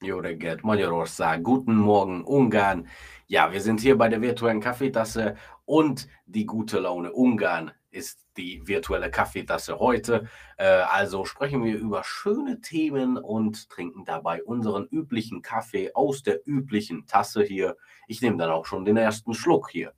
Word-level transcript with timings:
Jó 0.00 0.20
reggelt 0.20 0.62
Magyarország, 0.62 1.42
guten 1.42 1.74
Morgen 1.74 2.22
Ungarn. 2.24 2.86
Ja, 3.26 3.50
wir 3.50 3.60
sind 3.60 3.80
hier 3.80 3.96
bei 3.96 4.08
der 4.08 4.20
virtuellen 4.20 4.60
Kaffeetasse 4.60 5.34
und 5.64 6.06
die 6.24 6.46
gute 6.46 6.78
Laune 6.78 7.12
Ungarn 7.12 7.72
ist 7.90 8.24
die 8.36 8.62
virtuelle 8.64 9.10
Kaffeetasse 9.10 9.80
heute. 9.80 10.28
Äh, 10.56 10.66
also 10.66 11.24
sprechen 11.24 11.64
wir 11.64 11.76
über 11.76 12.04
schöne 12.04 12.60
Themen 12.60 13.16
und 13.16 13.68
trinken 13.70 14.04
dabei 14.04 14.44
unseren 14.44 14.86
üblichen 14.86 15.42
Kaffee 15.42 15.92
aus 15.94 16.22
der 16.22 16.46
üblichen 16.46 17.06
Tasse 17.06 17.42
hier. 17.42 17.76
Ich 18.06 18.22
nehme 18.22 18.36
dann 18.36 18.50
auch 18.50 18.66
schon 18.66 18.84
den 18.84 18.96
ersten 18.96 19.34
Schluck 19.34 19.68
hier. 19.68 19.94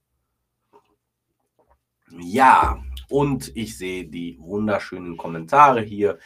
Ja, 2.18 2.82
und 3.10 3.54
ich 3.54 3.76
sehe 3.76 4.08
die 4.08 4.38
wunderschönen 4.40 5.18
Kommentare 5.18 5.82
hier. 5.82 6.18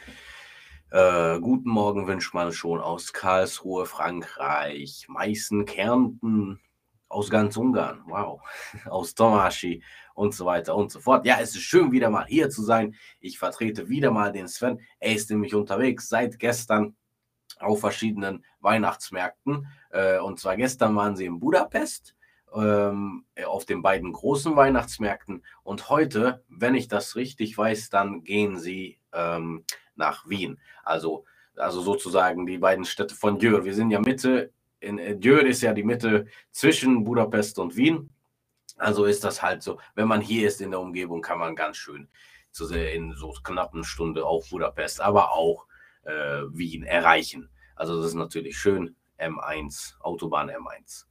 Äh, 0.91 1.41
guten 1.41 1.71
Morgen 1.71 2.07
wünscht 2.07 2.35
man 2.35 2.53
schon 2.53 2.81
aus 2.81 3.13
Karlsruhe, 3.13 3.87
Frankreich, 3.87 5.07
Meißen, 5.09 5.65
Kärnten, 5.65 6.61
aus 7.09 7.31
ganz 7.31 7.57
Ungarn, 7.57 8.03
wow, 8.07 8.41
aus 8.87 9.15
Tomaschi 9.15 9.83
und 10.15 10.35
so 10.35 10.47
weiter 10.47 10.75
und 10.75 10.91
so 10.91 11.01
fort. 11.01 11.25
Ja, 11.27 11.39
es 11.41 11.55
ist 11.55 11.63
schön, 11.63 11.93
wieder 11.93 12.11
mal 12.11 12.27
hier 12.27 12.51
zu 12.51 12.63
sein. 12.63 12.95
Ich 13.21 13.39
vertrete 13.39 13.89
wieder 13.89 14.11
mal 14.11 14.33
den 14.33 14.49
Sven. 14.49 14.81
Er 14.99 15.15
ist 15.15 15.31
nämlich 15.31 15.55
unterwegs 15.55 16.09
seit 16.09 16.39
gestern 16.39 16.97
auf 17.59 17.81
verschiedenen 17.81 18.45
Weihnachtsmärkten. 18.61 19.67
Äh, 19.91 20.19
und 20.19 20.41
zwar 20.41 20.57
gestern 20.57 20.95
waren 20.97 21.17
sie 21.17 21.27
in 21.27 21.41
Budapest 21.41 22.15
ähm, 22.55 23.25
auf 23.47 23.65
den 23.65 23.83
beiden 23.83 24.13
großen 24.13 24.55
Weihnachtsmärkten. 24.57 25.45
Und 25.63 25.89
heute, 25.89 26.45
wenn 26.49 26.75
ich 26.75 26.89
das 26.89 27.17
richtig 27.17 27.57
weiß, 27.57 27.91
dann 27.91 28.25
gehen 28.25 28.59
sie 28.59 28.99
ähm, 29.13 29.65
nach 29.97 30.29
Wien. 30.29 30.61
Also, 30.83 31.25
also 31.57 31.81
sozusagen 31.81 32.47
die 32.47 32.59
beiden 32.59 32.85
Städte 32.85 33.15
von 33.15 33.39
Dürr. 33.39 33.65
Wir 33.65 33.75
sind 33.75 33.91
ja 33.91 34.01
Mitte, 34.01 34.53
in 34.81 34.99
äh, 34.99 35.17
Dürr 35.17 35.45
ist 35.47 35.63
ja 35.63 35.73
die 35.73 35.83
Mitte 35.83 36.27
zwischen 36.51 37.05
Budapest 37.05 37.59
und 37.59 37.77
Wien. 37.77 38.11
Also 38.77 39.05
ist 39.05 39.25
das 39.25 39.43
halt 39.43 39.63
so, 39.63 39.79
wenn 39.95 40.09
man 40.09 40.21
hier 40.21 40.49
ist 40.49 40.61
in 40.61 40.71
der 40.71 40.81
Umgebung, 40.81 41.23
kann 41.23 41.39
man 41.39 41.55
ganz 41.55 41.77
schön 41.77 42.09
zu, 42.51 42.73
in 42.75 43.15
so 43.15 43.33
knappen 43.43 43.85
Stunde 43.85 44.27
auch 44.27 44.49
Budapest, 44.49 45.01
aber 45.01 45.33
auch 45.33 45.67
äh, 46.03 46.43
Wien 46.51 46.83
erreichen. 46.83 47.51
Also 47.77 47.97
das 47.97 48.07
ist 48.07 48.15
natürlich 48.15 48.59
schön. 48.59 48.97
M1, 49.19 49.95
Autobahn 50.01 50.51
M1. 50.51 51.05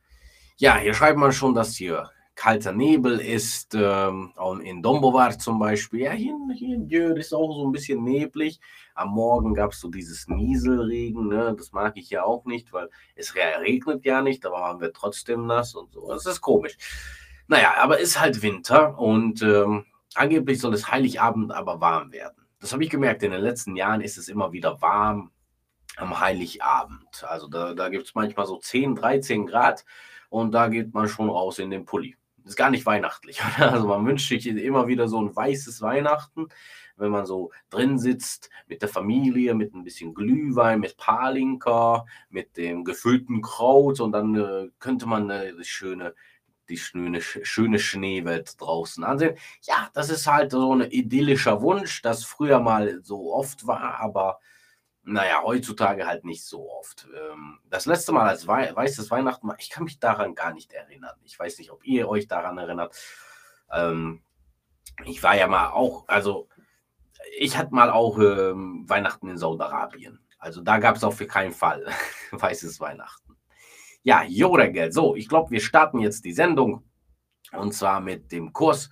Ja, 0.58 0.78
hier 0.78 0.94
schreibt 0.94 1.18
man 1.18 1.32
schon, 1.32 1.56
dass 1.56 1.76
hier 1.76 2.10
kalter 2.36 2.72
Nebel 2.72 3.20
ist, 3.20 3.76
ähm, 3.76 4.34
in 4.64 4.82
Dombovar 4.82 5.38
zum 5.38 5.60
Beispiel. 5.60 6.02
Ja, 6.02 6.12
hier, 6.12 6.36
hier 6.56 6.76
in 6.76 6.88
Dürr 6.88 7.18
ist 7.18 7.34
auch 7.34 7.54
so 7.54 7.66
ein 7.68 7.72
bisschen 7.72 8.04
neblig. 8.04 8.60
Am 8.96 9.10
Morgen 9.10 9.54
gab 9.54 9.72
es 9.72 9.80
so 9.80 9.90
dieses 9.90 10.28
Nieselregen, 10.28 11.28
ne? 11.28 11.56
das 11.58 11.72
mag 11.72 11.98
ich 11.98 12.10
ja 12.10 12.24
auch 12.24 12.46
nicht, 12.46 12.74
weil 12.74 12.90
es 13.16 13.36
regnet 13.36 14.06
ja 14.06 14.22
nicht, 14.22 14.46
aber 14.46 14.62
waren 14.62 14.82
wir 14.82 14.94
trotzdem 14.94 15.46
nass 15.48 15.76
und 15.76 15.92
so. 15.94 16.08
Das 16.10 16.26
ist 16.26 16.42
komisch. 16.42 16.78
Naja, 17.48 17.76
aber 17.80 18.00
ist 18.00 18.20
halt 18.20 18.42
Winter 18.42 18.98
und 18.98 19.42
ähm, 19.42 19.86
angeblich 20.16 20.60
soll 20.60 20.74
es 20.74 20.92
Heiligabend 20.92 21.52
aber 21.52 21.82
warm 21.82 22.12
werden. 22.12 22.46
Das 22.60 22.72
habe 22.72 22.84
ich 22.84 22.90
gemerkt, 22.90 23.24
in 23.24 23.32
den 23.32 23.42
letzten 23.42 23.76
Jahren 23.76 24.02
ist 24.02 24.18
es 24.18 24.30
immer 24.30 24.52
wieder 24.52 24.82
warm 24.82 25.32
am 25.98 26.20
Heiligabend. 26.20 27.24
Also 27.24 27.48
da, 27.48 27.74
da 27.74 27.90
gibt 27.90 28.08
es 28.08 28.16
manchmal 28.16 28.46
so 28.46 28.58
10, 28.58 28.96
13 28.96 29.46
Grad 29.46 29.86
und 30.30 30.52
da 30.52 30.68
geht 30.68 30.94
man 30.94 31.08
schon 31.08 31.30
raus 31.30 31.60
in 31.60 31.70
den 31.70 31.86
Pulli 31.86 32.16
ist 32.46 32.56
gar 32.56 32.70
nicht 32.70 32.86
weihnachtlich. 32.86 33.42
Also 33.58 33.88
man 33.88 34.06
wünscht 34.06 34.30
sich 34.30 34.46
immer 34.48 34.88
wieder 34.88 35.08
so 35.08 35.22
ein 35.22 35.36
weißes 35.36 35.82
Weihnachten, 35.82 36.48
wenn 36.98 37.12
man 37.12 37.26
so 37.26 37.52
drin 37.70 37.98
sitzt 37.98 38.50
mit 38.68 38.82
der 38.82 38.90
Familie, 38.90 39.56
mit 39.56 39.74
ein 39.74 39.84
bisschen 39.84 40.14
Glühwein, 40.14 40.80
mit 40.80 40.98
Palinka, 40.98 42.06
mit 42.30 42.58
dem 42.58 42.84
gefüllten 42.84 43.42
Kraut 43.42 44.00
und 44.00 44.12
dann 44.12 44.36
äh, 44.36 44.70
könnte 44.80 45.06
man 45.06 45.30
äh, 45.30 45.54
die 45.56 45.64
schöne 45.64 46.14
die 46.70 46.78
schöne, 46.78 47.22
schöne 47.22 47.78
Schneewelt 47.78 48.60
draußen 48.62 49.04
ansehen. 49.04 49.36
Ja, 49.64 49.90
das 49.94 50.10
ist 50.10 50.28
halt 50.28 50.52
so 50.52 50.74
ein 50.74 50.90
idyllischer 50.90 51.62
Wunsch, 51.62 52.02
das 52.02 52.24
früher 52.24 52.60
mal 52.60 53.02
so 53.04 53.34
oft 53.34 53.68
war, 53.68 54.00
aber 54.00 54.40
naja, 55.06 55.42
heutzutage 55.44 56.08
halt 56.08 56.24
nicht 56.24 56.46
so 56.46 56.70
oft. 56.70 57.08
Ähm, 57.14 57.60
das 57.70 57.86
letzte 57.86 58.12
Mal 58.12 58.28
als 58.28 58.48
Wei 58.48 58.74
weißes 58.74 59.12
Weihnachten, 59.12 59.50
ich 59.58 59.70
kann 59.70 59.84
mich 59.84 60.00
daran 60.00 60.36
gar 60.36 60.54
nicht 60.54 60.72
erinnern. 60.72 61.16
Ich 61.24 61.38
weiß 61.38 61.58
nicht, 61.58 61.72
ob 61.72 61.86
ihr 61.86 62.08
euch 62.08 62.28
daran 62.28 62.58
erinnert. 62.58 62.96
Ähm, 63.72 64.24
ich 65.06 65.22
war 65.22 65.36
ja 65.36 65.48
mal 65.48 65.72
auch, 65.72 66.08
also 66.08 66.48
ich 67.38 67.58
hatte 67.58 67.74
mal 67.74 67.90
auch 67.90 68.18
ähm, 68.20 68.86
Weihnachten 68.88 69.28
in 69.30 69.38
Saudi-Arabien. 69.38 70.20
Also 70.38 70.62
da 70.62 70.78
gab 70.78 70.96
es 70.96 71.04
auch 71.04 71.14
für 71.14 71.28
keinen 71.28 71.54
Fall 71.54 71.86
weißes 72.32 72.80
Weihnachten. 72.80 73.38
Ja, 74.04 74.24
Joregel. 74.24 74.92
So, 74.92 75.16
ich 75.16 75.28
glaube, 75.28 75.52
wir 75.52 75.62
starten 75.62 76.00
jetzt 76.00 76.26
die 76.26 76.34
Sendung 76.34 76.84
und 77.52 77.74
zwar 77.74 78.00
mit 78.00 78.32
dem 78.32 78.54
Kurs 78.54 78.90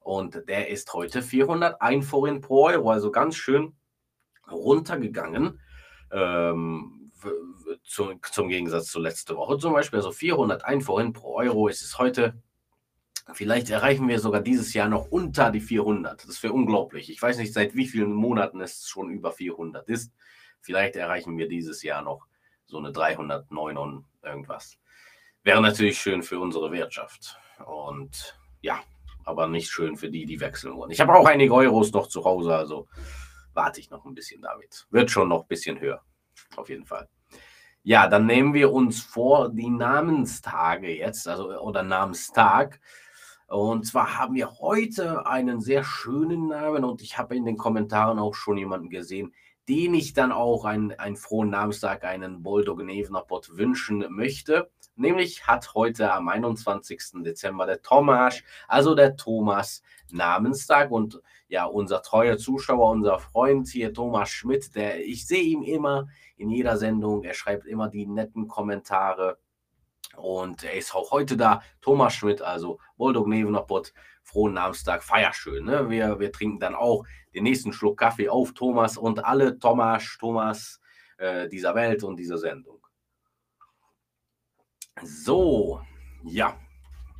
und 0.00 0.48
der 0.48 0.68
ist 0.68 0.92
heute 0.92 1.22
401 1.22 2.06
Forint 2.06 2.42
pro 2.42 2.66
Euro, 2.66 2.90
also 2.90 3.10
ganz 3.10 3.36
schön 3.36 3.74
runtergegangen. 4.52 5.60
Ähm, 6.10 7.00
zu, 7.84 8.14
zum 8.30 8.48
Gegensatz 8.48 8.86
zu 8.90 9.00
letzter 9.00 9.36
Woche 9.36 9.58
zum 9.58 9.72
Beispiel. 9.72 9.98
Also 9.98 10.12
401 10.12 10.84
vorhin 10.84 11.12
pro 11.12 11.36
Euro 11.36 11.68
ist 11.68 11.82
es 11.82 11.98
heute. 11.98 12.42
Vielleicht 13.32 13.70
erreichen 13.70 14.08
wir 14.08 14.18
sogar 14.18 14.40
dieses 14.40 14.72
Jahr 14.74 14.88
noch 14.88 15.06
unter 15.10 15.50
die 15.50 15.60
400. 15.60 16.26
Das 16.26 16.42
wäre 16.42 16.52
unglaublich. 16.52 17.10
Ich 17.10 17.20
weiß 17.20 17.38
nicht, 17.38 17.52
seit 17.52 17.74
wie 17.74 17.86
vielen 17.86 18.12
Monaten 18.12 18.60
es 18.60 18.88
schon 18.88 19.10
über 19.10 19.32
400 19.32 19.88
ist. 19.88 20.12
Vielleicht 20.60 20.96
erreichen 20.96 21.38
wir 21.38 21.48
dieses 21.48 21.82
Jahr 21.82 22.02
noch 22.02 22.26
so 22.66 22.78
eine 22.78 22.92
309 22.92 23.76
und 23.76 24.04
irgendwas. 24.22 24.78
Wäre 25.42 25.62
natürlich 25.62 25.98
schön 25.98 26.22
für 26.22 26.38
unsere 26.38 26.72
Wirtschaft. 26.72 27.38
Und 27.64 28.36
ja, 28.60 28.80
aber 29.24 29.46
nicht 29.46 29.70
schön 29.70 29.96
für 29.96 30.10
die, 30.10 30.26
die 30.26 30.40
wechseln 30.40 30.74
wollen. 30.74 30.90
Ich 30.90 31.00
habe 31.00 31.14
auch 31.14 31.26
einige 31.26 31.54
Euros 31.54 31.92
noch 31.92 32.08
zu 32.08 32.24
Hause, 32.24 32.54
also 32.54 32.88
warte 33.54 33.80
ich 33.80 33.90
noch 33.90 34.04
ein 34.04 34.14
bisschen 34.14 34.42
damit. 34.42 34.86
Wird 34.90 35.10
schon 35.10 35.28
noch 35.28 35.42
ein 35.42 35.48
bisschen 35.48 35.80
höher. 35.80 36.02
Auf 36.56 36.68
jeden 36.68 36.86
Fall. 36.86 37.08
Ja, 37.82 38.08
dann 38.08 38.26
nehmen 38.26 38.52
wir 38.52 38.72
uns 38.72 39.00
vor 39.00 39.48
die 39.48 39.70
Namenstage 39.70 40.94
jetzt, 40.96 41.26
also 41.26 41.58
oder 41.60 41.82
Namenstag. 41.82 42.80
Und 43.46 43.86
zwar 43.86 44.18
haben 44.18 44.34
wir 44.34 44.60
heute 44.60 45.26
einen 45.26 45.60
sehr 45.60 45.82
schönen 45.82 46.48
Namen 46.48 46.84
und 46.84 47.02
ich 47.02 47.18
habe 47.18 47.36
in 47.36 47.44
den 47.44 47.56
Kommentaren 47.56 48.18
auch 48.18 48.34
schon 48.34 48.58
jemanden 48.58 48.90
gesehen, 48.90 49.34
den 49.68 49.94
ich 49.94 50.14
dann 50.14 50.32
auch 50.32 50.64
einen, 50.64 50.92
einen 50.98 51.16
frohen 51.16 51.50
Namenstag, 51.50 52.04
einen 52.04 52.42
Bulldog 52.42 52.82
Nevenapot 52.82 53.56
wünschen 53.56 54.04
möchte. 54.10 54.70
Nämlich 54.96 55.46
hat 55.46 55.74
heute 55.74 56.12
am 56.12 56.28
21. 56.28 57.22
Dezember 57.24 57.66
der 57.66 57.80
Thomas, 57.80 58.42
also 58.68 58.94
der 58.94 59.16
Thomas, 59.16 59.82
Namenstag. 60.10 60.90
Und 60.90 61.20
ja, 61.48 61.64
unser 61.64 62.02
treuer 62.02 62.36
Zuschauer, 62.36 62.90
unser 62.90 63.18
Freund 63.18 63.68
hier, 63.68 63.92
Thomas 63.92 64.30
Schmidt, 64.30 64.74
der, 64.74 65.04
ich 65.04 65.26
sehe 65.26 65.42
ihn 65.42 65.62
immer 65.62 66.08
in 66.36 66.50
jeder 66.50 66.76
Sendung. 66.76 67.22
Er 67.24 67.34
schreibt 67.34 67.66
immer 67.66 67.88
die 67.88 68.06
netten 68.06 68.48
Kommentare. 68.48 69.38
Und 70.16 70.64
er 70.64 70.74
ist 70.74 70.94
auch 70.94 71.12
heute 71.12 71.36
da. 71.36 71.62
Thomas 71.80 72.14
Schmidt, 72.14 72.42
also 72.42 72.78
Bulldog 72.96 73.28
Nevenapot, 73.28 73.92
frohen 74.30 74.54
Namenstag, 74.54 75.02
feier 75.02 75.32
schön. 75.32 75.64
Ne? 75.64 75.90
Wir, 75.90 76.20
wir 76.20 76.30
trinken 76.30 76.60
dann 76.60 76.76
auch 76.76 77.04
den 77.34 77.42
nächsten 77.42 77.72
Schluck 77.72 77.98
Kaffee 77.98 78.28
auf 78.28 78.54
Thomas 78.54 78.96
und 78.96 79.24
alle 79.24 79.58
Thomas, 79.58 80.16
Thomas 80.18 80.80
äh, 81.18 81.48
dieser 81.48 81.74
Welt 81.74 82.04
und 82.04 82.16
dieser 82.16 82.38
Sendung. 82.38 82.78
So, 85.02 85.80
ja. 86.22 86.56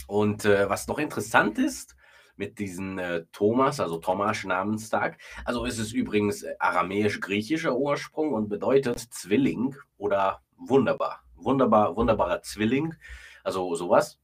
Und 0.07 0.45
äh, 0.45 0.69
was 0.69 0.87
noch 0.87 0.99
interessant 0.99 1.59
ist 1.59 1.97
mit 2.37 2.59
diesem 2.59 2.99
äh, 2.99 3.25
Thomas, 3.33 3.81
also 3.81 3.99
Thomas 3.99 4.45
Namenstag, 4.45 5.19
also 5.45 5.67
es 5.67 5.79
ist 5.79 5.93
übrigens 5.93 6.45
aramäisch-griechischer 6.59 7.77
Ursprung 7.77 8.33
und 8.33 8.49
bedeutet 8.49 8.99
Zwilling 8.99 9.75
oder 9.99 10.43
wunderbar. 10.57 11.23
Wunderbar, 11.35 11.97
wunderbarer 11.97 12.43
Zwilling, 12.43 12.95
also 13.43 13.75
sowas. 13.75 14.21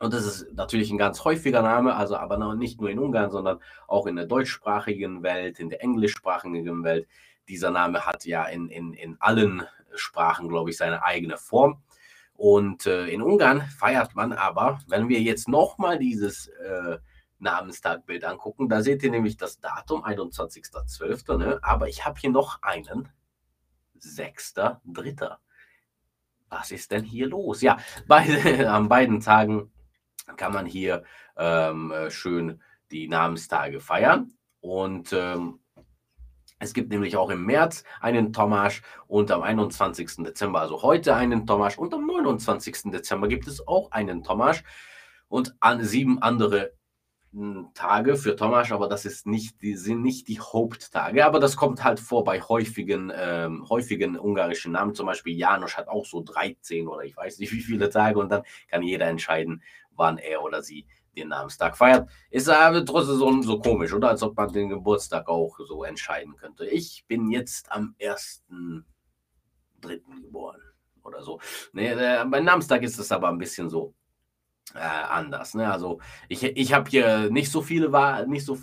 Und 0.00 0.14
das 0.14 0.24
ist 0.24 0.54
natürlich 0.54 0.90
ein 0.90 0.96
ganz 0.96 1.24
häufiger 1.24 1.60
Name, 1.60 1.94
also 1.94 2.16
aber 2.16 2.38
noch 2.38 2.54
nicht 2.54 2.80
nur 2.80 2.88
in 2.88 2.98
Ungarn, 2.98 3.30
sondern 3.30 3.60
auch 3.86 4.06
in 4.06 4.16
der 4.16 4.24
deutschsprachigen 4.24 5.22
Welt, 5.22 5.60
in 5.60 5.68
der 5.68 5.82
englischsprachigen 5.82 6.82
Welt. 6.84 7.06
Dieser 7.48 7.70
Name 7.70 8.06
hat 8.06 8.24
ja 8.24 8.46
in, 8.46 8.70
in, 8.70 8.94
in 8.94 9.18
allen 9.20 9.62
Sprachen, 9.94 10.48
glaube 10.48 10.70
ich, 10.70 10.78
seine 10.78 11.02
eigene 11.04 11.36
Form. 11.36 11.82
Und 12.32 12.86
äh, 12.86 13.08
in 13.08 13.20
Ungarn 13.20 13.60
feiert 13.60 14.14
man 14.14 14.32
aber, 14.32 14.80
wenn 14.88 15.10
wir 15.10 15.20
jetzt 15.20 15.48
nochmal 15.48 15.98
dieses 15.98 16.48
äh, 16.48 16.96
Namenstagbild 17.38 18.24
angucken, 18.24 18.70
da 18.70 18.80
seht 18.80 19.02
ihr 19.02 19.10
nämlich 19.10 19.36
das 19.36 19.60
Datum, 19.60 20.02
21.12. 20.02 21.36
Ne? 21.36 21.58
Aber 21.60 21.88
ich 21.88 22.06
habe 22.06 22.18
hier 22.18 22.30
noch 22.30 22.62
einen, 22.62 23.10
6.3. 24.00 25.36
Was 26.48 26.70
ist 26.70 26.90
denn 26.90 27.04
hier 27.04 27.26
los? 27.26 27.60
Ja, 27.60 27.76
beide, 28.08 28.70
an 28.72 28.88
beiden 28.88 29.20
Tagen 29.20 29.70
kann 30.36 30.52
man 30.52 30.66
hier 30.66 31.04
ähm, 31.36 31.92
äh, 31.92 32.10
schön 32.10 32.60
die 32.90 33.08
Namenstage 33.08 33.80
feiern. 33.80 34.32
Und 34.60 35.12
ähm, 35.12 35.60
Es 36.62 36.74
gibt 36.74 36.90
nämlich 36.90 37.16
auch 37.16 37.30
im 37.30 37.46
März 37.46 37.84
einen 38.00 38.32
Tomasch 38.34 38.82
und 39.06 39.30
am 39.30 39.42
21. 39.42 40.24
Dezember, 40.24 40.60
also 40.60 40.82
heute 40.82 41.14
einen 41.16 41.46
Tomasch 41.46 41.78
und 41.78 41.94
am 41.94 42.06
29. 42.06 42.90
Dezember 42.92 43.28
gibt 43.28 43.48
es 43.48 43.66
auch 43.66 43.90
einen 43.92 44.22
Tomasch 44.22 44.62
und 45.28 45.56
an 45.60 45.82
sieben 45.82 46.20
andere 46.20 46.74
hm, 47.32 47.68
Tage 47.74 48.16
für 48.16 48.36
Tomasz, 48.36 48.72
aber 48.72 48.88
das 48.88 49.06
ist 49.06 49.26
nicht, 49.26 49.62
die 49.62 49.74
sind 49.76 50.02
nicht 50.02 50.28
die 50.28 50.40
Haupttage, 50.40 51.24
aber 51.24 51.40
das 51.40 51.56
kommt 51.56 51.82
halt 51.82 51.98
vor 51.98 52.24
bei 52.24 52.42
häufigen, 52.42 53.10
ähm, 53.14 53.66
häufigen 53.70 54.18
ungarischen 54.18 54.72
Namen. 54.72 54.94
Zum 54.94 55.06
Beispiel 55.06 55.34
Janusz 55.38 55.76
hat 55.78 55.88
auch 55.88 56.04
so 56.04 56.22
13 56.22 56.88
oder 56.88 57.04
ich 57.04 57.16
weiß 57.16 57.38
nicht 57.38 57.52
wie 57.52 57.62
viele 57.62 57.88
Tage 57.88 58.18
und 58.18 58.30
dann 58.30 58.42
kann 58.68 58.82
jeder 58.82 59.06
entscheiden, 59.06 59.62
wann 60.00 60.18
er 60.18 60.42
oder 60.42 60.62
sie 60.62 60.86
den 61.16 61.28
Namenstag 61.28 61.76
feiert. 61.76 62.08
Ist 62.30 62.48
aber 62.48 62.84
trotzdem 62.84 63.16
so, 63.16 63.42
so 63.42 63.60
komisch, 63.60 63.92
oder? 63.92 64.08
Als 64.08 64.22
ob 64.22 64.36
man 64.36 64.52
den 64.52 64.70
Geburtstag 64.70 65.28
auch 65.28 65.56
so 65.68 65.84
entscheiden 65.84 66.36
könnte. 66.36 66.66
Ich 66.66 67.04
bin 67.06 67.30
jetzt 67.30 67.70
am 67.70 67.94
1.3. 68.00 68.82
geboren 70.22 70.60
oder 71.04 71.22
so. 71.22 71.40
Nee, 71.72 71.88
äh, 71.88 72.24
mein 72.24 72.44
Namenstag 72.44 72.82
ist 72.82 72.98
es 72.98 73.12
aber 73.12 73.28
ein 73.28 73.38
bisschen 73.38 73.68
so 73.68 73.94
äh, 74.74 74.78
anders. 74.78 75.54
Ne? 75.54 75.70
Also 75.70 76.00
ich, 76.28 76.42
ich 76.42 76.72
habe 76.72 76.88
hier 76.90 77.30
nicht 77.30 77.50
so 77.50 77.62
viele 77.62 78.26
nicht 78.26 78.44
so 78.44 78.58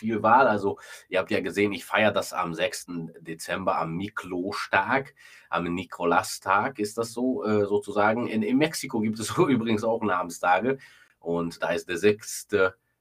viel 0.00 0.22
Wahl. 0.22 0.48
Also 0.48 0.78
ihr 1.08 1.18
habt 1.20 1.30
ja 1.30 1.40
gesehen, 1.40 1.72
ich 1.72 1.84
feiere 1.84 2.10
das 2.10 2.32
am 2.32 2.54
6. 2.54 2.86
Dezember 3.20 3.78
am 3.78 3.96
Miklostag, 3.96 5.14
am 5.48 5.72
Nikolastag 5.72 6.78
ist 6.78 6.98
das 6.98 7.12
so 7.12 7.44
äh, 7.44 7.66
sozusagen. 7.66 8.26
In, 8.26 8.42
in 8.42 8.58
Mexiko 8.58 9.00
gibt 9.00 9.20
es 9.20 9.30
übrigens 9.38 9.84
auch 9.84 10.02
Namenstage 10.02 10.78
und 11.20 11.62
da 11.62 11.70
ist 11.70 11.88
der 11.88 11.98
6. 11.98 12.48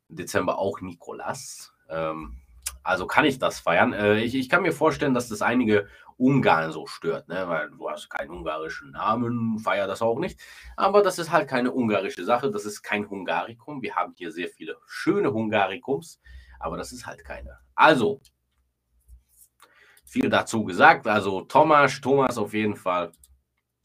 Dezember 0.09 0.59
auch 0.59 0.81
Nikolas. 0.81 1.73
Ähm, 1.89 2.35
also 2.83 3.07
kann 3.07 3.25
ich 3.25 3.39
das 3.39 3.59
feiern. 3.59 3.93
Äh, 3.93 4.21
ich, 4.21 4.35
ich 4.35 4.49
kann 4.49 4.61
mir 4.61 4.73
vorstellen, 4.73 5.13
dass 5.13 5.29
das 5.29 5.41
einige 5.41 5.87
Ungarn 6.19 6.73
so 6.73 6.85
stört, 6.85 7.29
ne? 7.29 7.47
weil 7.47 7.69
du 7.69 7.89
hast 7.89 8.09
keinen 8.09 8.31
ungarischen 8.31 8.91
Namen, 8.91 9.57
feier 9.57 9.87
das 9.87 10.01
auch 10.01 10.19
nicht. 10.19 10.37
Aber 10.75 11.01
das 11.01 11.17
ist 11.17 11.31
halt 11.31 11.47
keine 11.47 11.71
ungarische 11.71 12.25
Sache, 12.25 12.51
das 12.51 12.65
ist 12.65 12.81
kein 12.81 13.09
Hungarikum. 13.09 13.81
Wir 13.81 13.95
haben 13.95 14.13
hier 14.17 14.31
sehr 14.31 14.49
viele 14.49 14.75
schöne 14.85 15.31
Hungarikums, 15.31 16.19
aber 16.59 16.77
das 16.77 16.91
ist 16.91 17.05
halt 17.05 17.23
keine. 17.23 17.57
Also, 17.75 18.21
viel 20.09 20.29
dazu 20.29 20.63
gesagt. 20.63 21.07
Also 21.07 21.41
Thomas, 21.41 22.01
Thomas 22.01 22.37
auf 22.37 22.53
jeden 22.53 22.75
Fall. 22.75 23.11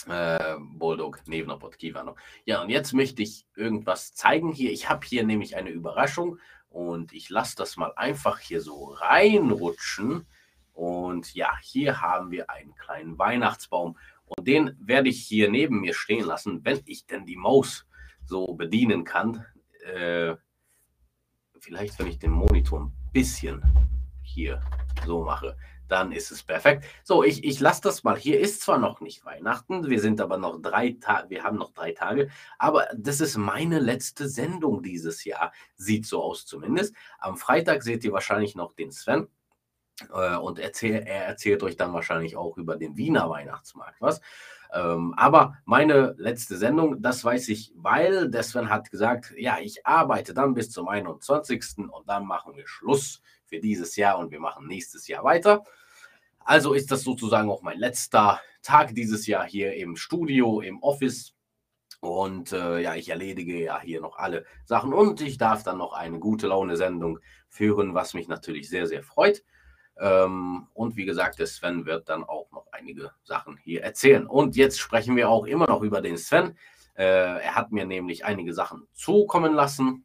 Äh, 0.06 0.56
Boldog, 0.59 1.26
Nevnopot, 1.26 1.79
Kivano. 1.79 2.17
Ja, 2.44 2.62
und 2.62 2.69
jetzt 2.69 2.93
möchte 2.93 3.23
ich 3.23 3.47
irgendwas 3.55 4.15
zeigen 4.15 4.53
hier. 4.53 4.71
Ich 4.73 4.88
habe 4.88 5.06
hier 5.06 5.25
nämlich 5.25 5.56
eine 5.56 5.71
Überraschung 5.71 6.38
und 6.69 7.12
ich 7.12 7.31
lasse 7.31 7.56
das 7.56 7.76
mal 7.76 7.93
einfach 7.97 8.38
hier 8.38 8.61
so 8.61 8.87
reinrutschen. 8.87 10.27
Und 10.73 11.35
ja, 11.35 11.56
hier 11.62 12.00
haben 12.00 12.31
wir 12.31 12.50
einen 12.50 12.75
kleinen 12.75 13.19
Weihnachtsbaum. 13.19 13.97
Und 14.25 14.47
den 14.47 14.77
werde 14.81 15.09
ich 15.09 15.25
hier 15.25 15.50
neben 15.50 15.81
mir 15.81 15.94
stehen 15.94 16.25
lassen, 16.25 16.65
wenn 16.65 16.82
ich 16.87 17.06
denn 17.06 17.27
die 17.27 17.37
Maus 17.37 17.87
so 18.25 18.55
bedienen 18.55 19.05
kann. 19.05 19.44
Äh, 19.85 20.35
vielleicht, 21.59 21.99
wenn 21.99 22.09
ich 22.09 22.19
den 22.19 22.32
Monitor 22.64 22.81
ein 22.81 22.93
bisschen 23.12 23.62
hier 24.22 24.61
so 25.05 25.22
mache, 25.22 25.56
dann 25.87 26.12
ist 26.12 26.31
es 26.31 26.43
perfekt. 26.43 26.84
So, 27.02 27.22
ich, 27.22 27.44
ich 27.44 27.61
lasse 27.61 27.82
das 27.82 28.05
mal. 28.05 28.16
Hier 28.16 28.40
ist 28.40 28.62
zwar 28.62 28.78
noch 28.78 29.00
nicht 29.00 29.25
Weihnachten, 29.26 29.90
wir 29.90 30.00
sind 30.00 30.20
aber 30.20 30.38
noch 30.38 30.61
drei 30.62 30.96
Tage, 30.99 31.28
wir 31.28 31.43
haben 31.43 31.58
noch 31.58 31.72
drei 31.72 31.93
Tage, 31.93 32.31
aber 32.58 32.88
das 32.96 33.20
ist 33.20 33.37
meine 33.37 33.81
letzte 33.81 34.28
Sendung 34.28 34.82
dieses 34.82 35.25
Jahr. 35.25 35.52
Sieht 35.76 36.06
so 36.06 36.22
aus 36.22 36.46
zumindest. 36.46 36.94
Am 37.19 37.37
Freitag 37.37 37.82
seht 37.82 38.02
ihr 38.05 38.12
wahrscheinlich 38.12 38.55
noch 38.55 38.72
den 38.72 38.90
Sven. 38.90 39.28
Äh, 40.12 40.37
und 40.37 40.58
erzähl, 40.58 40.94
er 40.94 41.26
erzählt 41.26 41.62
euch 41.62 41.76
dann 41.76 41.93
wahrscheinlich 41.93 42.37
auch 42.37 42.56
über 42.56 42.76
den 42.76 42.96
Wiener 42.96 43.28
Weihnachtsmarkt 43.28 44.00
was. 44.00 44.20
Ähm, 44.75 45.15
aber 45.17 45.56
meine 45.65 46.17
letzte 46.19 46.56
Sendung, 46.56 47.00
das 47.00 47.25
weiß 47.25 47.49
ich, 47.50 47.73
weil 47.76 48.29
der 48.29 48.43
Sven 48.43 48.71
hat 48.71 48.91
gesagt, 48.91 49.32
ja, 49.37 49.59
ich 49.61 49.87
arbeite 49.87 50.35
dann 50.35 50.55
bis 50.55 50.71
zum 50.71 50.88
21. 50.88 51.79
und 51.91 52.09
dann 52.09 52.26
machen 52.26 52.56
wir 52.56 52.67
Schluss 52.67 53.23
für 53.44 53.61
dieses 53.61 53.94
Jahr 53.94 54.19
und 54.19 54.32
wir 54.32 54.41
machen 54.41 54.67
nächstes 54.67 55.06
Jahr 55.06 55.23
weiter. 55.23 55.62
Also 56.41 56.75
ist 56.75 56.91
das 56.91 57.03
sozusagen 57.03 57.50
auch 57.50 57.62
mein 57.62 57.79
letzter 57.79 58.41
Tag 58.62 58.94
dieses 58.94 59.29
Jahr 59.29 59.44
hier 59.44 59.75
im 59.75 59.97
Studio, 59.97 60.61
im 60.61 60.82
Office. 60.82 61.35
Und 62.00 62.53
äh, 62.53 62.81
ja, 62.81 62.97
ich 62.97 63.09
erledige 63.09 63.62
ja 63.62 63.81
hier 63.81 64.00
noch 64.00 64.19
alle 64.19 64.44
Sachen 64.65 64.93
und 64.93 65.20
ich 65.20 65.38
darf 65.38 65.62
dann 65.62 65.79
noch 65.79 65.93
eine 65.93 66.19
gute 66.19 66.49
Laune-Sendung 66.49 67.20
führen, 67.49 67.94
was 67.94 68.12
mich 68.12 68.27
natürlich 68.27 68.69
sehr, 68.69 68.87
sehr 68.87 69.03
freut. 69.05 69.43
Ähm, 69.99 70.67
und 70.75 70.96
wie 70.96 71.05
gesagt, 71.05 71.38
der 71.38 71.46
Sven 71.46 71.87
wird 71.87 72.08
dann 72.08 72.25
auch 72.25 72.50
noch 72.50 72.67
einige 72.73 73.12
Sachen 73.23 73.56
hier 73.58 73.82
erzählen. 73.82 74.26
Und 74.26 74.56
jetzt 74.56 74.79
sprechen 74.79 75.17
wir 75.17 75.29
auch 75.29 75.46
immer 75.46 75.67
noch 75.67 75.82
über 75.82 76.00
den 76.00 76.17
Sven. 76.17 76.56
Äh, 76.96 77.43
er 77.43 77.55
hat 77.55 77.73
mir 77.73 77.87
nämlich 77.87 78.25
einige 78.25 78.55
Sachen 78.55 78.87
zukommen 78.93 79.55
lassen, 79.55 80.05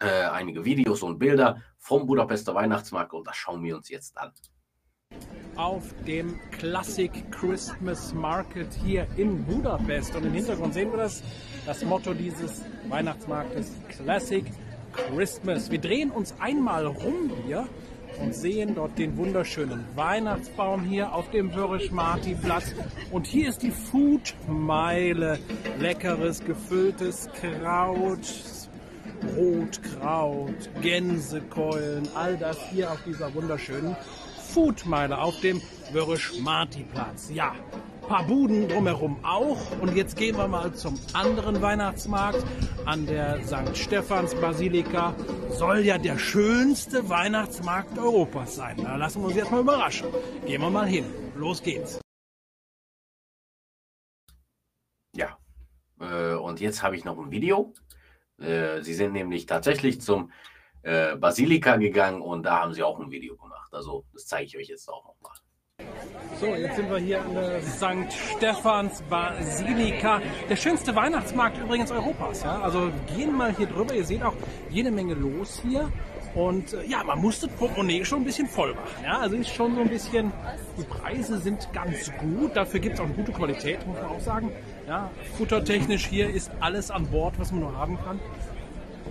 äh, 0.00 0.24
einige 0.24 0.64
Videos 0.64 1.02
und 1.02 1.18
Bilder 1.18 1.62
vom 1.78 2.06
Budapester 2.06 2.54
Weihnachtsmarkt 2.54 3.12
und 3.12 3.26
das 3.26 3.36
schauen 3.36 3.62
wir 3.62 3.76
uns 3.76 3.88
jetzt 3.88 4.16
an. 4.18 4.32
Auf 5.56 5.94
dem 6.06 6.38
Classic 6.50 7.10
Christmas 7.30 8.12
Market 8.12 8.72
hier 8.84 9.06
in 9.16 9.44
Budapest. 9.44 10.14
Und 10.16 10.26
im 10.26 10.32
Hintergrund 10.32 10.74
sehen 10.74 10.90
wir 10.90 10.98
das, 10.98 11.22
das 11.64 11.82
Motto 11.84 12.12
dieses 12.12 12.64
Weihnachtsmarktes 12.88 13.72
Classic 13.88 14.44
Christmas. 14.92 15.70
Wir 15.70 15.80
drehen 15.80 16.10
uns 16.10 16.34
einmal 16.40 16.86
rum 16.86 17.30
hier 17.46 17.68
und 18.20 18.34
sehen 18.34 18.74
dort 18.74 18.98
den 18.98 19.16
wunderschönen 19.16 19.84
Weihnachtsbaum 19.94 20.84
hier 20.84 21.12
auf 21.12 21.30
dem 21.30 21.54
Wörrisch-Marti-Platz. 21.54 22.74
Und 23.10 23.26
hier 23.26 23.48
ist 23.48 23.62
die 23.62 23.70
Foodmeile. 23.70 25.38
Leckeres, 25.78 26.44
gefülltes 26.44 27.28
Kraut, 27.40 28.26
Rotkraut, 29.36 30.70
Gänsekeulen, 30.82 32.08
all 32.14 32.36
das 32.36 32.58
hier 32.70 32.90
auf 32.90 33.02
dieser 33.04 33.34
wunderschönen 33.34 33.96
Foodmeile 34.52 35.18
auf 35.18 35.40
dem 35.40 35.60
Wörrisch-Marti-Platz. 35.92 37.30
Ja, 37.32 37.54
paar 38.06 38.24
Buden 38.24 38.68
drumherum 38.68 39.24
auch. 39.24 39.58
Und 39.80 39.94
jetzt 39.96 40.16
gehen 40.16 40.36
wir 40.36 40.48
mal 40.48 40.72
zum 40.74 40.98
anderen 41.12 41.60
Weihnachtsmarkt 41.60 42.44
an 42.84 43.06
der 43.06 43.42
St. 43.44 43.76
Stephans 43.76 44.34
Basilika. 44.34 45.14
Soll 45.50 45.80
ja 45.80 45.98
der 45.98 46.18
schönste 46.18 47.08
Weihnachtsmarkt 47.08 47.98
Europas 47.98 48.56
sein. 48.56 48.76
Da 48.82 48.96
lassen 48.96 49.22
wir 49.22 49.28
uns 49.28 49.36
jetzt 49.36 49.50
mal 49.50 49.60
überraschen. 49.60 50.08
Gehen 50.46 50.60
wir 50.60 50.70
mal 50.70 50.86
hin. 50.86 51.04
Los 51.36 51.62
geht's. 51.62 52.00
Ja, 55.14 55.38
äh, 56.00 56.34
und 56.34 56.60
jetzt 56.60 56.82
habe 56.82 56.96
ich 56.96 57.04
noch 57.04 57.18
ein 57.18 57.30
Video. 57.30 57.72
Äh, 58.38 58.82
sie 58.82 58.94
sind 58.94 59.12
nämlich 59.12 59.46
tatsächlich 59.46 60.00
zum 60.00 60.30
äh, 60.82 61.16
Basilika 61.16 61.76
gegangen 61.76 62.20
und 62.20 62.44
da 62.44 62.60
haben 62.60 62.74
sie 62.74 62.82
auch 62.82 63.00
ein 63.00 63.10
Video 63.10 63.36
gemacht. 63.36 63.72
Also 63.72 64.04
das 64.12 64.26
zeige 64.26 64.46
ich 64.46 64.56
euch 64.56 64.68
jetzt 64.68 64.88
auch 64.88 65.04
nochmal. 65.04 65.32
So, 66.40 66.48
jetzt 66.48 66.76
sind 66.76 66.90
wir 66.90 66.98
hier 66.98 67.22
an 67.22 67.34
der 67.34 67.62
St. 67.62 68.12
Stephans 68.36 69.02
Basilika. 69.08 70.20
Der 70.50 70.56
schönste 70.56 70.94
Weihnachtsmarkt 70.94 71.56
übrigens 71.56 71.90
Europas. 71.90 72.42
Ja? 72.42 72.60
Also 72.60 72.90
gehen 73.16 73.34
mal 73.34 73.54
hier 73.56 73.66
drüber. 73.66 73.94
Ihr 73.94 74.04
seht 74.04 74.22
auch 74.22 74.34
jede 74.68 74.90
Menge 74.90 75.14
los 75.14 75.62
hier. 75.66 75.90
Und 76.34 76.74
äh, 76.74 76.84
ja, 76.84 77.02
man 77.04 77.20
muss 77.20 77.40
das 77.40 77.48
Portemonnaie 77.52 78.04
schon 78.04 78.20
ein 78.20 78.24
bisschen 78.26 78.48
voll 78.48 78.74
machen. 78.74 79.02
Ja? 79.02 79.20
Also 79.20 79.36
ist 79.36 79.54
schon 79.54 79.76
so 79.76 79.80
ein 79.80 79.88
bisschen, 79.88 80.30
die 80.76 80.84
Preise 80.84 81.38
sind 81.38 81.72
ganz 81.72 82.12
gut. 82.18 82.54
Dafür 82.54 82.80
gibt 82.80 82.96
es 82.96 83.00
auch 83.00 83.06
eine 83.06 83.14
gute 83.14 83.32
Qualität, 83.32 83.86
muss 83.86 83.96
man 83.96 84.04
auch 84.04 84.20
sagen. 84.20 84.52
Ja, 84.86 85.10
futtertechnisch 85.38 86.06
hier 86.06 86.28
ist 86.28 86.50
alles 86.60 86.90
an 86.90 87.06
Bord, 87.06 87.38
was 87.38 87.50
man 87.50 87.60
nur 87.60 87.76
haben 87.76 87.98
kann. 88.04 88.20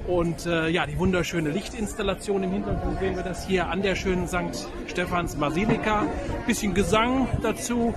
Und 0.07 0.45
äh, 0.45 0.69
ja, 0.69 0.85
die 0.85 0.97
wunderschöne 1.00 1.50
Lichtinstallation 1.50 2.43
im 2.43 2.51
Hintergrund 2.51 3.00
sehen 3.00 3.15
wir 3.15 3.24
das 3.24 3.47
hier 3.47 3.69
an 3.69 3.81
der 3.81 3.95
schönen 3.95 4.27
St. 4.27 4.67
Stephans 4.88 5.35
Basilika. 5.35 6.05
Bisschen 6.45 6.75
Gesang 6.75 7.27
dazu, 7.41 7.93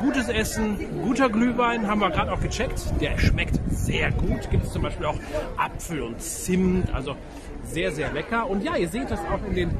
gutes 0.00 0.28
Essen, 0.28 0.76
guter 1.04 1.28
Glühwein, 1.28 1.86
haben 1.86 2.00
wir 2.00 2.10
gerade 2.10 2.32
auch 2.32 2.40
gecheckt. 2.40 2.82
Der 3.00 3.16
schmeckt 3.18 3.60
sehr 3.70 4.10
gut. 4.10 4.50
Gibt 4.50 4.64
es 4.64 4.72
zum 4.72 4.82
Beispiel 4.82 5.06
auch 5.06 5.18
Apfel 5.56 6.02
und 6.02 6.20
Zimt, 6.20 6.92
also 6.92 7.14
sehr, 7.62 7.92
sehr 7.92 8.12
lecker. 8.12 8.48
Und 8.50 8.64
ja, 8.64 8.76
ihr 8.76 8.88
seht 8.88 9.10
das 9.10 9.20
auch 9.20 9.46
in 9.48 9.54
den 9.54 9.70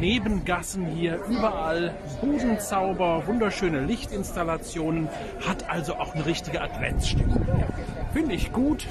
Nebengassen 0.00 0.86
hier 0.86 1.20
überall. 1.28 1.94
Budenzauber, 2.20 3.26
wunderschöne 3.26 3.80
Lichtinstallationen, 3.80 5.08
hat 5.46 5.68
also 5.68 5.94
auch 5.94 6.14
eine 6.14 6.24
richtige 6.24 6.62
Adventsstimmung. 6.62 7.46
Finde 8.12 8.34
ich 8.34 8.52
gut 8.52 8.86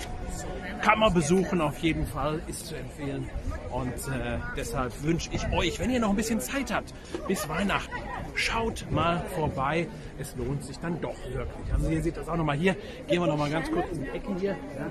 kann 0.88 1.00
man 1.00 1.14
besuchen 1.14 1.60
auf 1.60 1.80
jeden 1.80 2.08
Fall, 2.08 2.40
ist 2.48 2.68
zu 2.68 2.76
empfehlen. 2.76 3.30
Und 3.74 3.90
äh, 3.90 4.40
deshalb 4.56 5.04
wünsche 5.04 5.30
ich 5.34 5.46
euch, 5.52 5.82
wenn 5.82 5.90
ihr 5.90 6.00
noch 6.00 6.12
ein 6.12 6.16
bisschen 6.16 6.40
Zeit 6.40 6.74
habt, 6.74 6.94
bis 7.28 7.50
Weihnachten, 7.50 7.94
schaut 8.36 8.90
mal 8.90 9.22
vorbei. 9.36 9.90
Es 10.18 10.34
lohnt 10.38 10.64
sich 10.64 10.80
dann 10.80 11.02
doch 11.02 11.18
wirklich. 11.30 11.74
Also 11.74 11.90
ihr 11.90 12.02
seht 12.02 12.16
das 12.16 12.30
auch 12.30 12.38
nochmal 12.38 12.56
hier. 12.56 12.78
Gehen 13.06 13.22
wir 13.22 13.28
nochmal 13.28 13.50
ganz 13.50 13.70
kurz 13.70 13.92
in 13.92 14.04
die 14.04 14.10
Ecke 14.12 14.34
hier. 14.40 14.52
Ja. 14.52 14.90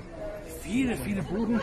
Viele, 0.61 0.95
viele 0.97 1.23
Buden. 1.23 1.59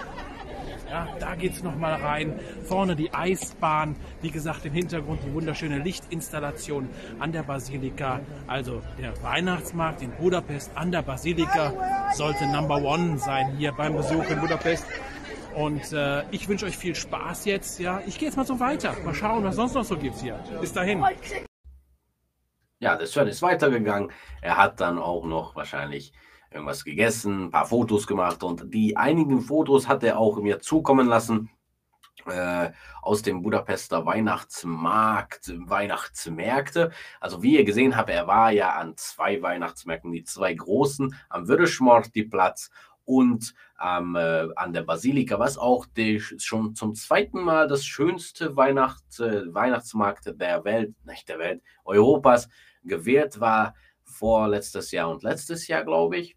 Ja, 0.91 1.09
da 1.19 1.35
geht's 1.35 1.63
noch 1.63 1.77
mal 1.77 1.95
rein. 1.95 2.39
Vorne 2.65 2.95
die 2.95 3.13
Eisbahn, 3.13 3.97
wie 4.23 4.31
gesagt 4.31 4.65
im 4.65 4.73
Hintergrund 4.73 5.21
die 5.25 5.33
wunderschöne 5.33 5.79
Lichtinstallation 5.79 6.89
an 7.19 7.33
der 7.33 7.43
Basilika. 7.43 8.21
Also 8.47 8.83
der 8.99 9.21
Weihnachtsmarkt 9.23 10.03
in 10.03 10.11
Budapest 10.13 10.71
an 10.77 10.93
der 10.93 11.03
Basilika 11.03 11.73
sollte 12.15 12.47
Number 12.47 12.77
One 12.77 13.19
sein 13.19 13.57
hier 13.57 13.73
beim 13.73 13.97
Besuch 13.97 14.29
in 14.31 14.41
Budapest. 14.41 14.87
Und 15.55 15.93
äh, 15.93 16.25
ich 16.31 16.49
wünsche 16.49 16.67
euch 16.67 16.77
viel 16.77 16.95
Spaß 16.95 17.45
jetzt. 17.45 17.79
Ja, 17.79 18.01
ich 18.07 18.19
gehe 18.19 18.29
jetzt 18.29 18.37
mal 18.37 18.47
so 18.47 18.59
weiter. 18.59 18.95
Mal 19.05 19.15
schauen, 19.15 19.45
was 19.45 19.57
sonst 19.57 19.75
noch 19.75 19.85
so 19.85 19.97
gibt 19.97 20.17
hier. 20.17 20.39
Bis 20.61 20.73
dahin. 20.73 21.05
Ja, 22.81 22.97
der 22.97 23.07
Sven 23.07 23.29
ist 23.29 23.41
weitergegangen. 23.41 24.11
Er 24.43 24.57
hat 24.57 24.81
dann 24.81 24.99
auch 24.99 25.25
noch 25.25 25.55
wahrscheinlich 25.55 26.13
irgendwas 26.55 26.85
gegessen, 26.85 27.47
ein 27.47 27.51
paar 27.51 27.67
Fotos 27.67 28.07
gemacht 28.07 28.43
und 28.45 28.73
die 28.73 28.97
einigen 28.97 29.41
Fotos 29.41 29.89
hat 29.89 30.05
er 30.05 30.19
auch 30.19 30.41
mir 30.41 30.61
zukommen 30.61 31.09
lassen 31.09 31.51
äh, 32.27 32.71
aus 33.03 33.23
dem 33.23 33.43
Budapester 33.43 34.07
Weihnachtsmarkt, 34.07 35.53
Weihnachtsmärkte. 35.69 36.93
Also 37.21 37.43
wie 37.43 37.57
ihr 37.57 37.65
gesehen 37.65 37.97
habt, 37.97 38.09
er 38.09 38.27
war 38.27 38.53
ja 38.53 38.75
an 38.75 38.97
zwei 38.97 39.43
Weihnachtsmärkten, 39.43 40.13
die 40.13 40.25
zwei 40.25 40.55
großen, 40.55 41.15
am 41.29 41.49
Würdeschmorti-Platz 41.49 42.71
und 43.05 43.55
ähm, 43.85 44.17
äh, 44.17 44.47
an 44.55 44.73
der 44.73 44.83
Basilika, 44.83 45.39
was 45.39 45.59
auch 45.59 45.87
die, 45.87 46.21
schon 46.21 46.75
zum 46.75 46.95
zweiten 46.95 47.43
Mal 47.43 47.69
das 47.69 47.85
schönste 47.85 48.57
Weihnachts, 48.57 49.19
äh, 49.19 49.53
Weihnachtsmarkt 49.53 50.41
der 50.41 50.65
Welt, 50.65 50.95
nicht 51.05 51.29
der 51.29 51.39
Welt, 51.41 51.63
Europas 51.85 52.49
gewährt 52.85 53.41
war, 53.41 53.75
vorletztes 54.05 54.93
Jahr 54.93 55.11
und 55.11 55.23
letztes 55.23 55.67
Jahr, 55.67 55.85
glaube 55.85 56.17
ich. 56.17 56.37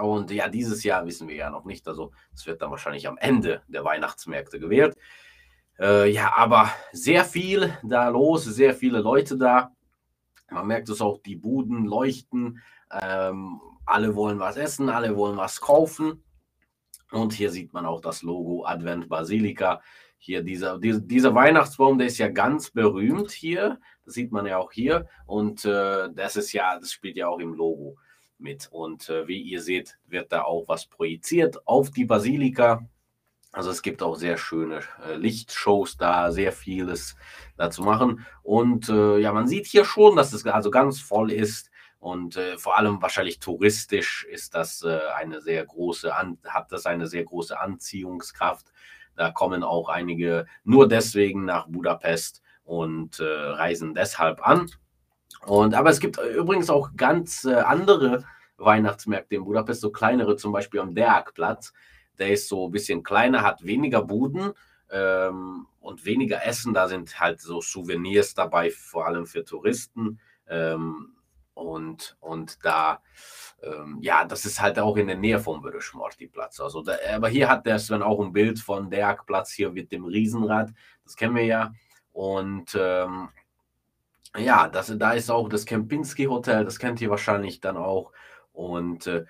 Und 0.00 0.30
ja, 0.30 0.48
dieses 0.48 0.84
Jahr 0.84 1.06
wissen 1.06 1.28
wir 1.28 1.36
ja 1.36 1.50
noch 1.50 1.64
nicht. 1.64 1.86
Also 1.88 2.12
es 2.34 2.46
wird 2.46 2.62
dann 2.62 2.70
wahrscheinlich 2.70 3.08
am 3.08 3.18
Ende 3.18 3.62
der 3.68 3.84
Weihnachtsmärkte 3.84 4.58
gewählt. 4.58 4.96
Äh, 5.78 6.10
ja, 6.10 6.32
aber 6.36 6.70
sehr 6.92 7.24
viel 7.24 7.76
da 7.82 8.08
los, 8.08 8.44
sehr 8.44 8.74
viele 8.74 9.00
Leute 9.00 9.36
da. 9.36 9.72
Man 10.50 10.66
merkt 10.66 10.88
es 10.88 11.00
auch, 11.00 11.18
die 11.18 11.36
Buden 11.36 11.86
leuchten. 11.86 12.60
Ähm, 12.90 13.60
alle 13.86 14.14
wollen 14.14 14.38
was 14.38 14.56
essen, 14.56 14.88
alle 14.88 15.16
wollen 15.16 15.36
was 15.36 15.60
kaufen. 15.60 16.22
Und 17.10 17.32
hier 17.32 17.50
sieht 17.50 17.72
man 17.72 17.86
auch 17.86 18.00
das 18.00 18.22
Logo 18.22 18.64
Advent 18.64 19.08
Basilika. 19.08 19.82
Hier 20.18 20.42
dieser, 20.42 20.78
dieser, 20.78 21.34
Weihnachtsbaum, 21.34 21.98
der 21.98 22.06
ist 22.06 22.18
ja 22.18 22.28
ganz 22.28 22.70
berühmt 22.70 23.32
hier. 23.32 23.80
Das 24.04 24.14
sieht 24.14 24.30
man 24.30 24.46
ja 24.46 24.58
auch 24.58 24.72
hier. 24.72 25.08
Und 25.26 25.64
äh, 25.64 26.10
das 26.12 26.36
ist 26.36 26.52
ja, 26.52 26.78
das 26.78 26.92
spielt 26.92 27.16
ja 27.16 27.28
auch 27.28 27.40
im 27.40 27.54
Logo 27.54 27.96
mit. 28.42 28.68
Und 28.70 29.08
äh, 29.08 29.26
wie 29.28 29.40
ihr 29.40 29.62
seht, 29.62 29.98
wird 30.06 30.32
da 30.32 30.42
auch 30.42 30.68
was 30.68 30.86
projiziert 30.86 31.66
auf 31.66 31.90
die 31.90 32.04
Basilika. 32.04 32.86
Also 33.52 33.70
es 33.70 33.82
gibt 33.82 34.02
auch 34.02 34.16
sehr 34.16 34.38
schöne 34.38 34.80
äh, 35.06 35.14
Lichtshows 35.16 35.96
da, 35.96 36.32
sehr 36.32 36.52
vieles 36.52 37.16
da 37.56 37.70
zu 37.70 37.82
machen. 37.82 38.26
Und 38.42 38.88
äh, 38.88 39.18
ja, 39.18 39.32
man 39.32 39.46
sieht 39.46 39.66
hier 39.66 39.84
schon, 39.84 40.16
dass 40.16 40.32
es 40.32 40.46
also 40.46 40.70
ganz 40.70 41.00
voll 41.00 41.30
ist. 41.30 41.70
Und 41.98 42.36
äh, 42.36 42.58
vor 42.58 42.76
allem 42.76 43.00
wahrscheinlich 43.00 43.38
touristisch 43.38 44.26
ist 44.28 44.54
das 44.54 44.82
äh, 44.82 44.98
eine 45.16 45.40
sehr 45.40 45.64
große, 45.64 46.14
an, 46.14 46.38
hat 46.44 46.72
das 46.72 46.86
eine 46.86 47.06
sehr 47.06 47.24
große 47.24 47.58
Anziehungskraft. 47.60 48.72
Da 49.14 49.30
kommen 49.30 49.62
auch 49.62 49.88
einige 49.88 50.46
nur 50.64 50.88
deswegen 50.88 51.44
nach 51.44 51.68
Budapest 51.68 52.42
und 52.64 53.20
äh, 53.20 53.24
reisen 53.24 53.94
deshalb 53.94 54.44
an. 54.46 54.70
Und, 55.46 55.74
aber 55.74 55.90
es 55.90 56.00
gibt 56.00 56.18
übrigens 56.18 56.70
auch 56.70 56.90
ganz 56.96 57.44
äh, 57.44 57.54
andere 57.54 58.24
Weihnachtsmärkte 58.64 59.36
in 59.36 59.44
Budapest, 59.44 59.80
so 59.80 59.90
kleinere, 59.90 60.36
zum 60.36 60.52
Beispiel 60.52 60.80
am 60.80 60.94
Deakplatz. 60.94 61.72
Der 62.18 62.32
ist 62.32 62.48
so 62.48 62.68
ein 62.68 62.72
bisschen 62.72 63.02
kleiner, 63.02 63.42
hat 63.42 63.64
weniger 63.64 64.02
Buden 64.02 64.52
ähm, 64.90 65.66
und 65.80 66.04
weniger 66.04 66.44
Essen. 66.44 66.74
Da 66.74 66.88
sind 66.88 67.18
halt 67.18 67.40
so 67.40 67.60
Souvenirs 67.60 68.34
dabei, 68.34 68.70
vor 68.70 69.06
allem 69.06 69.26
für 69.26 69.44
Touristen. 69.44 70.20
Ähm, 70.46 71.14
und, 71.54 72.16
und 72.20 72.64
da, 72.64 73.00
ähm, 73.62 73.98
ja, 74.00 74.24
das 74.24 74.44
ist 74.44 74.60
halt 74.60 74.78
auch 74.78 74.96
in 74.96 75.06
der 75.06 75.16
Nähe 75.16 75.38
vom 75.38 75.60
Bürgerschmorti-Platz. 75.60 76.60
Also 76.60 76.84
aber 77.12 77.28
hier 77.28 77.48
hat 77.48 77.66
der 77.66 77.78
Sven 77.78 78.02
auch 78.02 78.20
ein 78.20 78.32
Bild 78.32 78.58
von 78.58 78.90
Deakplatz 78.90 79.52
hier 79.52 79.70
mit 79.70 79.92
dem 79.92 80.04
Riesenrad. 80.04 80.70
Das 81.04 81.16
kennen 81.16 81.34
wir 81.34 81.44
ja. 81.44 81.72
Und 82.12 82.76
ähm, 82.78 83.28
ja, 84.36 84.68
das, 84.68 84.92
da 84.96 85.12
ist 85.12 85.30
auch 85.30 85.48
das 85.48 85.66
Kempinski 85.66 86.24
Hotel, 86.24 86.64
das 86.64 86.78
kennt 86.78 87.00
ihr 87.00 87.10
wahrscheinlich 87.10 87.60
dann 87.60 87.76
auch. 87.76 88.12
Und 88.52 89.06
äh, 89.06 89.24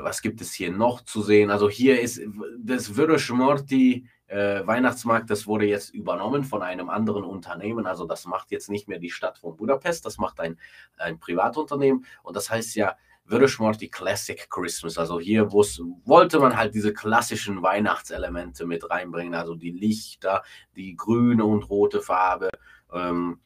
was 0.00 0.22
gibt 0.22 0.40
es 0.40 0.52
hier 0.52 0.70
noch 0.70 1.02
zu 1.02 1.22
sehen? 1.22 1.50
Also 1.50 1.68
hier 1.68 2.00
ist 2.00 2.20
das 2.58 2.96
Würdeschmorti 2.96 4.06
äh, 4.26 4.66
Weihnachtsmarkt, 4.66 5.28
das 5.28 5.46
wurde 5.46 5.66
jetzt 5.66 5.92
übernommen 5.94 6.44
von 6.44 6.62
einem 6.62 6.88
anderen 6.88 7.24
Unternehmen. 7.24 7.86
Also 7.86 8.06
das 8.06 8.24
macht 8.24 8.50
jetzt 8.50 8.70
nicht 8.70 8.88
mehr 8.88 8.98
die 8.98 9.10
Stadt 9.10 9.38
von 9.38 9.56
Budapest, 9.56 10.06
das 10.06 10.18
macht 10.18 10.40
ein, 10.40 10.58
ein 10.96 11.18
Privatunternehmen. 11.18 12.06
Und 12.22 12.36
das 12.36 12.48
heißt 12.50 12.74
ja 12.76 12.96
Würdeschmorti 13.24 13.88
Classic 13.88 14.48
Christmas. 14.50 14.98
Also 14.98 15.20
hier 15.20 15.52
wollte 15.52 16.38
man 16.38 16.56
halt 16.56 16.74
diese 16.74 16.92
klassischen 16.92 17.62
Weihnachtselemente 17.62 18.66
mit 18.66 18.88
reinbringen. 18.88 19.34
Also 19.34 19.54
die 19.54 19.70
Lichter, 19.70 20.42
die 20.76 20.96
grüne 20.96 21.44
und 21.44 21.68
rote 21.68 22.00
Farbe. 22.00 22.50
Ähm, 22.92 23.40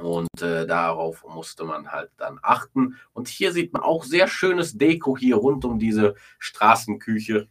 und 0.00 0.42
äh, 0.42 0.66
darauf 0.66 1.24
musste 1.24 1.64
man 1.64 1.90
halt 1.90 2.10
dann 2.16 2.38
achten. 2.42 2.96
Und 3.12 3.28
hier 3.28 3.52
sieht 3.52 3.72
man 3.72 3.82
auch 3.82 4.04
sehr 4.04 4.28
schönes 4.28 4.76
Deko 4.76 5.16
hier 5.16 5.36
rund 5.36 5.64
um 5.64 5.78
diese 5.78 6.14
Straßenküche. 6.38 7.48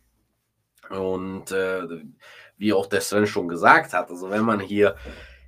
Und 0.89 1.51
äh, 1.51 1.83
wie 2.57 2.73
auch 2.73 2.87
der 2.87 3.01
Sven 3.01 3.27
schon 3.27 3.47
gesagt 3.47 3.93
hat, 3.93 4.09
also 4.09 4.29
wenn 4.29 4.43
man 4.43 4.59
hier 4.59 4.95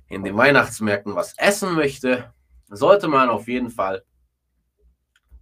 in 0.08 0.24
den 0.24 0.36
Weihnachtsmärkten 0.36 1.14
was 1.14 1.36
essen 1.38 1.74
möchte, 1.74 2.32
sollte 2.68 3.08
man 3.08 3.30
auf 3.30 3.48
jeden 3.48 3.70
Fall 3.70 4.04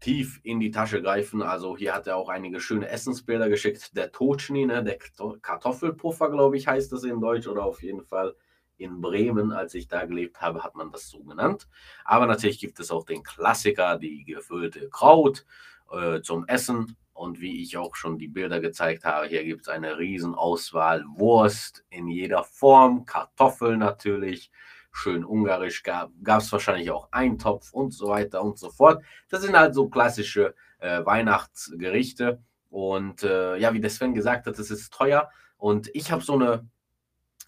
tief 0.01 0.41
in 0.45 0.61
die 0.61 0.71
Tasche 0.71 1.03
greifen. 1.03 1.43
Also 1.43 1.77
hier 1.77 1.95
hat 1.95 2.07
er 2.07 2.17
auch 2.17 2.29
einige 2.29 2.61
schöne 2.61 2.89
Essensbilder 2.89 3.49
geschickt. 3.49 3.97
Der 3.97 4.13
Totschni, 4.13 4.67
ne, 4.67 4.85
der 4.85 4.99
Kartoffelpuffer, 5.43 6.31
glaube 6.31 6.57
ich, 6.57 6.69
heißt 6.69 6.93
das 6.93 7.03
in 7.05 7.21
Deutsch 7.21 7.49
oder 7.49 7.65
auf 7.65 7.83
jeden 7.83 8.05
Fall 8.05 8.35
in 8.79 9.01
Bremen, 9.01 9.53
als 9.53 9.75
ich 9.75 9.89
da 9.89 10.05
gelebt 10.07 10.41
habe, 10.41 10.63
hat 10.63 10.75
man 10.75 10.91
das 10.91 11.09
so 11.09 11.23
genannt. 11.23 11.69
Aber 12.05 12.27
natürlich 12.27 12.59
gibt 12.59 12.81
es 12.81 12.91
auch 12.91 13.05
den 13.05 13.23
Klassiker, 13.23 13.99
die 13.99 14.25
gefüllte 14.25 14.89
Kraut 14.89 15.45
äh, 15.91 16.21
zum 16.23 16.47
Essen. 16.47 16.97
Und 17.13 17.41
wie 17.41 17.63
ich 17.63 17.77
auch 17.77 17.97
schon 17.97 18.17
die 18.17 18.29
Bilder 18.29 18.61
gezeigt 18.61 19.05
habe, 19.05 19.27
hier 19.27 19.43
gibt 19.43 19.63
es 19.63 19.69
eine 19.69 19.99
Riesenauswahl 19.99 21.05
Wurst 21.17 21.85
in 21.91 22.07
jeder 22.07 22.45
Form, 22.45 23.07
Kartoffeln 23.07 23.81
natürlich, 23.81 24.53
schön 24.93 25.25
ungarisch, 25.25 25.83
gab 25.83 26.13
es 26.25 26.53
wahrscheinlich 26.53 26.93
auch 26.93 27.09
Eintopf 27.11 27.73
und 27.73 27.93
so 27.93 28.09
weiter 28.09 28.43
und 28.43 28.57
so 28.57 28.71
fort. 28.71 29.03
Das 29.29 29.43
sind 29.43 29.59
halt 29.59 29.75
so 29.75 29.89
klassische 29.89 30.55
äh, 30.79 31.05
Weihnachtsgerichte. 31.05 32.41
Und 32.71 33.23
äh, 33.23 33.57
ja, 33.57 33.73
wie 33.73 33.81
der 33.81 33.91
Sven 33.91 34.15
gesagt 34.15 34.47
hat, 34.47 34.59
das 34.59 34.71
ist 34.71 34.93
teuer. 34.93 35.31
Und 35.57 35.91
ich 35.95 36.13
habe 36.13 36.23
so 36.23 36.35
eine 36.35 36.69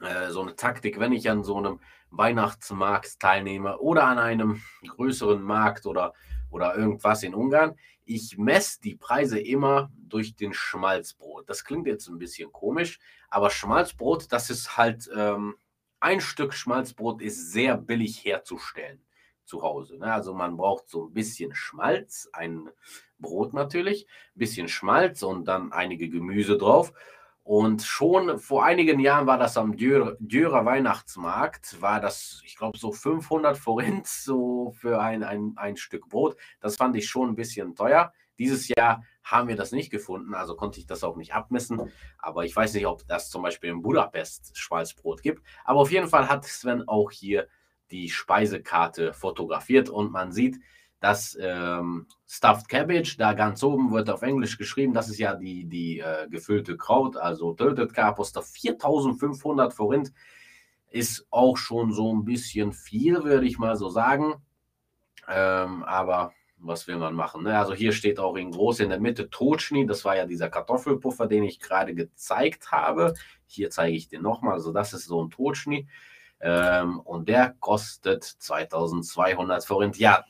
äh, 0.01 0.31
so 0.31 0.43
eine 0.43 0.57
Taktik, 0.57 0.99
wenn 0.99 1.13
ich 1.13 1.29
an 1.31 1.45
so 1.45 1.57
einem 1.57 1.81
Weihnachtsmarkt 2.11 3.21
teilnehme 3.21 3.79
oder 3.79 4.05
an 4.05 4.19
einem 4.19 4.63
größeren 4.87 5.43
Markt 5.43 5.87
oder, 5.87 6.13
oder 6.51 6.77
irgendwas 6.77 7.23
in 7.23 7.35
Ungarn. 7.35 7.77
Ich 8.05 8.37
messe 8.39 8.81
die 8.81 8.97
Preise 8.97 9.39
immer 9.39 9.91
durch 9.97 10.35
den 10.35 10.53
Schmalzbrot. 10.53 11.49
Das 11.49 11.65
klingt 11.65 11.87
jetzt 11.87 12.09
ein 12.09 12.19
bisschen 12.19 12.53
komisch, 12.53 12.99
aber 13.29 13.51
Schmalzbrot, 13.51 14.33
das 14.33 14.51
ist 14.51 14.77
halt, 14.77 15.09
ähm, 15.15 15.55
ein 16.01 16.21
Stück 16.21 16.55
Schmalzbrot 16.55 17.23
ist 17.23 17.53
sehr 17.53 17.77
billig 17.77 18.25
herzustellen 18.25 19.01
zu 19.45 19.63
Hause. 19.63 19.99
Ne? 19.99 20.13
Also 20.13 20.33
man 20.33 20.57
braucht 20.57 20.89
so 20.89 21.07
ein 21.07 21.13
bisschen 21.13 21.55
Schmalz, 21.55 22.29
ein 22.33 22.71
Brot 23.19 23.53
natürlich, 23.53 24.07
ein 24.35 24.39
bisschen 24.39 24.69
Schmalz 24.69 25.23
und 25.23 25.45
dann 25.47 25.73
einige 25.73 26.09
Gemüse 26.09 26.57
drauf. 26.57 26.93
Und 27.51 27.83
schon 27.83 28.39
vor 28.39 28.65
einigen 28.65 29.01
Jahren 29.01 29.27
war 29.27 29.37
das 29.37 29.57
am 29.57 29.77
Dürer 29.77 30.17
Weihnachtsmarkt, 30.21 31.83
war 31.83 32.01
das, 32.01 32.41
ich 32.47 32.57
glaube, 32.57 32.79
so 32.79 32.93
500 32.93 33.59
Forint 33.59 34.07
so 34.07 34.71
für 34.79 35.01
ein, 35.01 35.25
ein, 35.25 35.55
ein 35.57 35.77
Stück 35.77 36.09
Brot. 36.09 36.37
Das 36.61 36.77
fand 36.77 36.95
ich 36.95 37.09
schon 37.09 37.31
ein 37.31 37.35
bisschen 37.35 37.75
teuer. 37.75 38.13
Dieses 38.39 38.69
Jahr 38.69 39.03
haben 39.25 39.49
wir 39.49 39.57
das 39.57 39.73
nicht 39.73 39.91
gefunden, 39.91 40.33
also 40.33 40.55
konnte 40.55 40.79
ich 40.79 40.87
das 40.87 41.03
auch 41.03 41.17
nicht 41.17 41.35
abmessen. 41.35 41.91
Aber 42.19 42.45
ich 42.45 42.55
weiß 42.55 42.73
nicht, 42.75 42.87
ob 42.87 43.05
das 43.09 43.31
zum 43.31 43.43
Beispiel 43.43 43.71
in 43.71 43.83
Budapest 43.83 44.57
Schmalzbrot 44.57 45.21
gibt. 45.21 45.43
Aber 45.65 45.81
auf 45.81 45.91
jeden 45.91 46.07
Fall 46.07 46.29
hat 46.29 46.45
Sven 46.45 46.87
auch 46.87 47.11
hier 47.11 47.49
die 47.91 48.11
Speisekarte 48.11 49.13
fotografiert 49.13 49.89
und 49.89 50.13
man 50.13 50.31
sieht, 50.31 50.61
das 51.01 51.37
ähm, 51.41 52.07
Stuffed 52.29 52.69
Cabbage, 52.69 53.17
da 53.17 53.33
ganz 53.33 53.63
oben 53.63 53.91
wird 53.91 54.11
auf 54.11 54.23
Englisch 54.23 54.59
geschrieben, 54.59 54.93
das 54.93 55.09
ist 55.09 55.19
ja 55.19 55.35
die, 55.35 55.65
die 55.65 56.01
äh, 56.01 56.29
gefüllte 56.29 56.77
Kraut, 56.77 57.17
also 57.17 57.55
Tilted 57.55 57.95
Carposter, 57.95 58.43
4500 58.43 59.73
Forint, 59.73 60.13
ist 60.91 61.27
auch 61.31 61.57
schon 61.57 61.93
so 61.93 62.15
ein 62.15 62.25
bisschen 62.25 62.73
viel, 62.73 63.25
würde 63.25 63.47
ich 63.47 63.59
mal 63.59 63.77
so 63.77 63.89
sagen. 63.89 64.35
Ähm, 65.29 65.85
aber 65.85 66.33
was 66.59 66.87
will 66.87 66.99
man 66.99 67.15
machen? 67.15 67.45
Ne? 67.45 67.59
Also 67.59 67.73
hier 67.73 67.93
steht 67.93 68.19
auch 68.19 68.37
in 68.37 68.51
groß 68.51 68.81
in 68.81 68.91
der 68.91 69.01
Mitte 69.01 69.31
Totschni, 69.31 69.87
das 69.87 70.05
war 70.05 70.17
ja 70.17 70.27
dieser 70.27 70.51
Kartoffelpuffer, 70.51 71.27
den 71.27 71.45
ich 71.45 71.61
gerade 71.61 71.95
gezeigt 71.95 72.73
habe. 72.73 73.15
Hier 73.47 73.71
zeige 73.71 73.97
ich 73.97 74.09
den 74.09 74.23
nochmal, 74.23 74.55
also 74.55 74.73
das 74.73 74.93
ist 74.93 75.07
so 75.07 75.25
ein 75.25 75.31
Totschni. 75.31 75.89
Ähm, 76.41 77.01
und 77.01 77.29
der 77.29 77.55
kostet 77.61 78.25
2200 78.25 79.65
Forint. 79.65 79.99
Ja, 79.99 80.25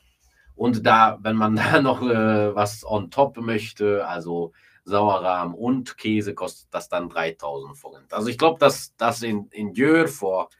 und 0.61 0.85
da, 0.85 1.19
wenn 1.23 1.37
man 1.37 1.57
da 1.57 1.81
noch 1.81 2.03
äh, 2.03 2.55
was 2.55 2.85
on 2.85 3.11
top 3.11 3.39
möchte, 3.39 4.07
also 4.07 4.53
Sauerrahm 4.85 5.55
und 5.55 5.97
Käse, 5.97 6.35
kostet 6.35 6.69
das 6.75 6.91
dann 6.91 7.09
3000 7.09 7.79
Forint. 7.79 8.13
Also 8.13 8.29
ich 8.29 8.37
glaube, 8.37 8.59
dass 8.59 8.95
das 8.97 9.23
in, 9.23 9.47
in 9.53 9.73
Jör 9.73 10.07
vor 10.07 10.51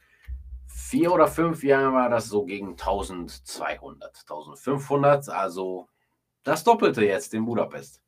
vier 0.65 1.13
oder 1.13 1.27
fünf 1.27 1.63
Jahren 1.63 1.93
war 1.93 2.09
das 2.09 2.29
so 2.29 2.45
gegen 2.45 2.71
1200, 2.71 4.21
1500, 4.21 5.29
also 5.29 5.87
das 6.41 6.63
Doppelte 6.63 7.05
jetzt 7.05 7.35
in 7.35 7.45
Budapest. 7.45 8.01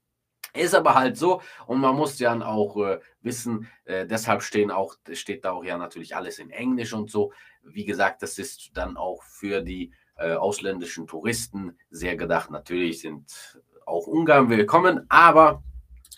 Ist 0.56 0.74
aber 0.74 0.96
halt 0.96 1.16
so 1.16 1.42
und 1.68 1.80
man 1.80 1.96
muss 1.96 2.18
ja 2.18 2.36
auch 2.44 2.76
äh, 2.78 3.02
wissen, 3.22 3.70
äh, 3.86 4.08
deshalb 4.08 4.42
stehen 4.42 4.72
auch, 4.72 4.96
steht 5.12 5.46
da 5.46 5.52
auch 5.52 5.64
ja 5.64 5.78
natürlich 5.78 6.16
alles 6.16 6.40
in 6.40 6.50
Englisch 6.50 6.94
und 6.94 7.12
so. 7.12 7.34
Wie 7.62 7.86
gesagt, 7.86 8.24
das 8.24 8.40
ist 8.40 8.72
dann 8.74 8.98
auch 8.98 9.22
für 9.22 9.62
die 9.62 9.94
äh, 10.24 10.34
ausländischen 10.34 11.08
Touristen 11.08 11.78
sehr 11.90 12.16
gedacht. 12.16 12.52
Natürlich 12.52 13.02
sind 13.02 13.62
auch 13.86 14.08
Ungarn 14.08 14.50
willkommen, 14.50 15.06
aber 15.10 15.64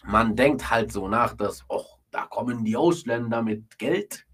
man 0.03 0.35
denkt 0.35 0.69
halt 0.69 0.91
so 0.91 1.07
nach, 1.07 1.33
dass, 1.35 1.65
oh, 1.67 1.85
da 2.11 2.25
kommen 2.25 2.63
die 2.63 2.77
Ausländer 2.77 3.41
mit 3.41 3.77
Geld 3.79 4.25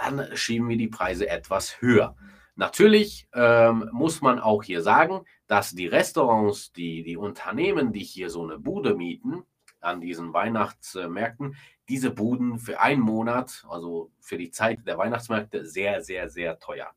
dann 0.00 0.34
schieben 0.36 0.68
wir 0.68 0.76
die 0.76 0.88
Preise 0.88 1.28
etwas 1.28 1.80
höher. 1.80 2.16
Natürlich 2.56 3.28
ähm, 3.34 3.88
muss 3.92 4.20
man 4.20 4.38
auch 4.38 4.62
hier 4.62 4.82
sagen, 4.82 5.24
dass 5.46 5.70
die 5.70 5.86
Restaurants, 5.86 6.72
die, 6.72 7.02
die 7.02 7.16
Unternehmen, 7.16 7.92
die 7.92 8.00
hier 8.04 8.30
so 8.30 8.42
eine 8.42 8.58
Bude 8.58 8.94
mieten, 8.94 9.42
an 9.80 10.00
diesen 10.00 10.32
Weihnachtsmärkten, 10.32 11.56
diese 11.88 12.10
Buden 12.10 12.58
für 12.58 12.80
einen 12.80 13.00
Monat, 13.00 13.64
also 13.68 14.10
für 14.20 14.36
die 14.36 14.50
Zeit 14.50 14.86
der 14.86 14.98
Weihnachtsmärkte, 14.98 15.64
sehr, 15.64 16.02
sehr, 16.02 16.28
sehr 16.28 16.58
teuer. 16.58 16.90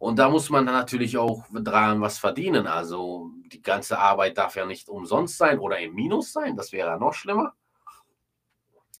Und 0.00 0.18
da 0.18 0.30
muss 0.30 0.48
man 0.48 0.64
natürlich 0.64 1.18
auch 1.18 1.44
dran 1.52 2.00
was 2.00 2.16
verdienen. 2.16 2.66
Also 2.66 3.32
die 3.52 3.60
ganze 3.60 3.98
Arbeit 3.98 4.38
darf 4.38 4.56
ja 4.56 4.64
nicht 4.64 4.88
umsonst 4.88 5.36
sein 5.36 5.58
oder 5.58 5.78
im 5.78 5.94
Minus 5.94 6.32
sein, 6.32 6.56
das 6.56 6.72
wäre 6.72 6.98
noch 6.98 7.12
schlimmer. 7.12 7.52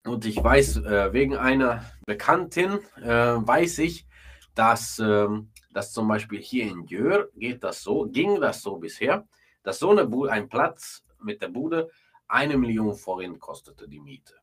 Und 0.04 0.26
ich 0.26 0.36
weiß, 0.36 0.76
äh, 0.76 1.10
wegen 1.14 1.38
einer 1.38 1.86
Bekanntin 2.04 2.80
äh, 3.02 3.08
weiß 3.08 3.78
ich, 3.78 4.06
dass, 4.54 4.98
ähm, 4.98 5.50
dass 5.72 5.94
zum 5.94 6.06
Beispiel 6.06 6.42
hier 6.42 6.64
in 6.70 6.84
Jör 6.84 7.30
geht 7.34 7.64
das 7.64 7.82
so, 7.82 8.04
ging 8.04 8.38
das 8.38 8.60
so 8.60 8.76
bisher, 8.76 9.26
dass 9.62 9.78
so 9.78 9.92
eine 9.92 10.04
Bude, 10.04 10.30
ein 10.30 10.50
Platz 10.50 11.02
mit 11.22 11.40
der 11.40 11.48
Bude 11.48 11.88
eine 12.28 12.58
Million 12.58 12.94
Forint 12.94 13.40
kostete 13.40 13.88
die 13.88 14.00
Miete. 14.00 14.39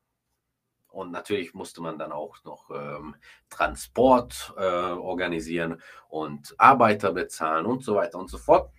Und 0.90 1.12
natürlich 1.12 1.54
musste 1.54 1.82
man 1.82 1.98
dann 1.98 2.12
auch 2.12 2.42
noch 2.44 2.70
ähm, 2.70 3.14
Transport 3.50 4.54
äh, 4.56 4.62
organisieren 4.62 5.80
und 6.08 6.54
Arbeiter 6.58 7.12
bezahlen 7.12 7.66
und 7.66 7.84
so 7.84 7.94
weiter 7.94 8.18
und 8.18 8.28
so 8.28 8.38
fort. 8.38 8.72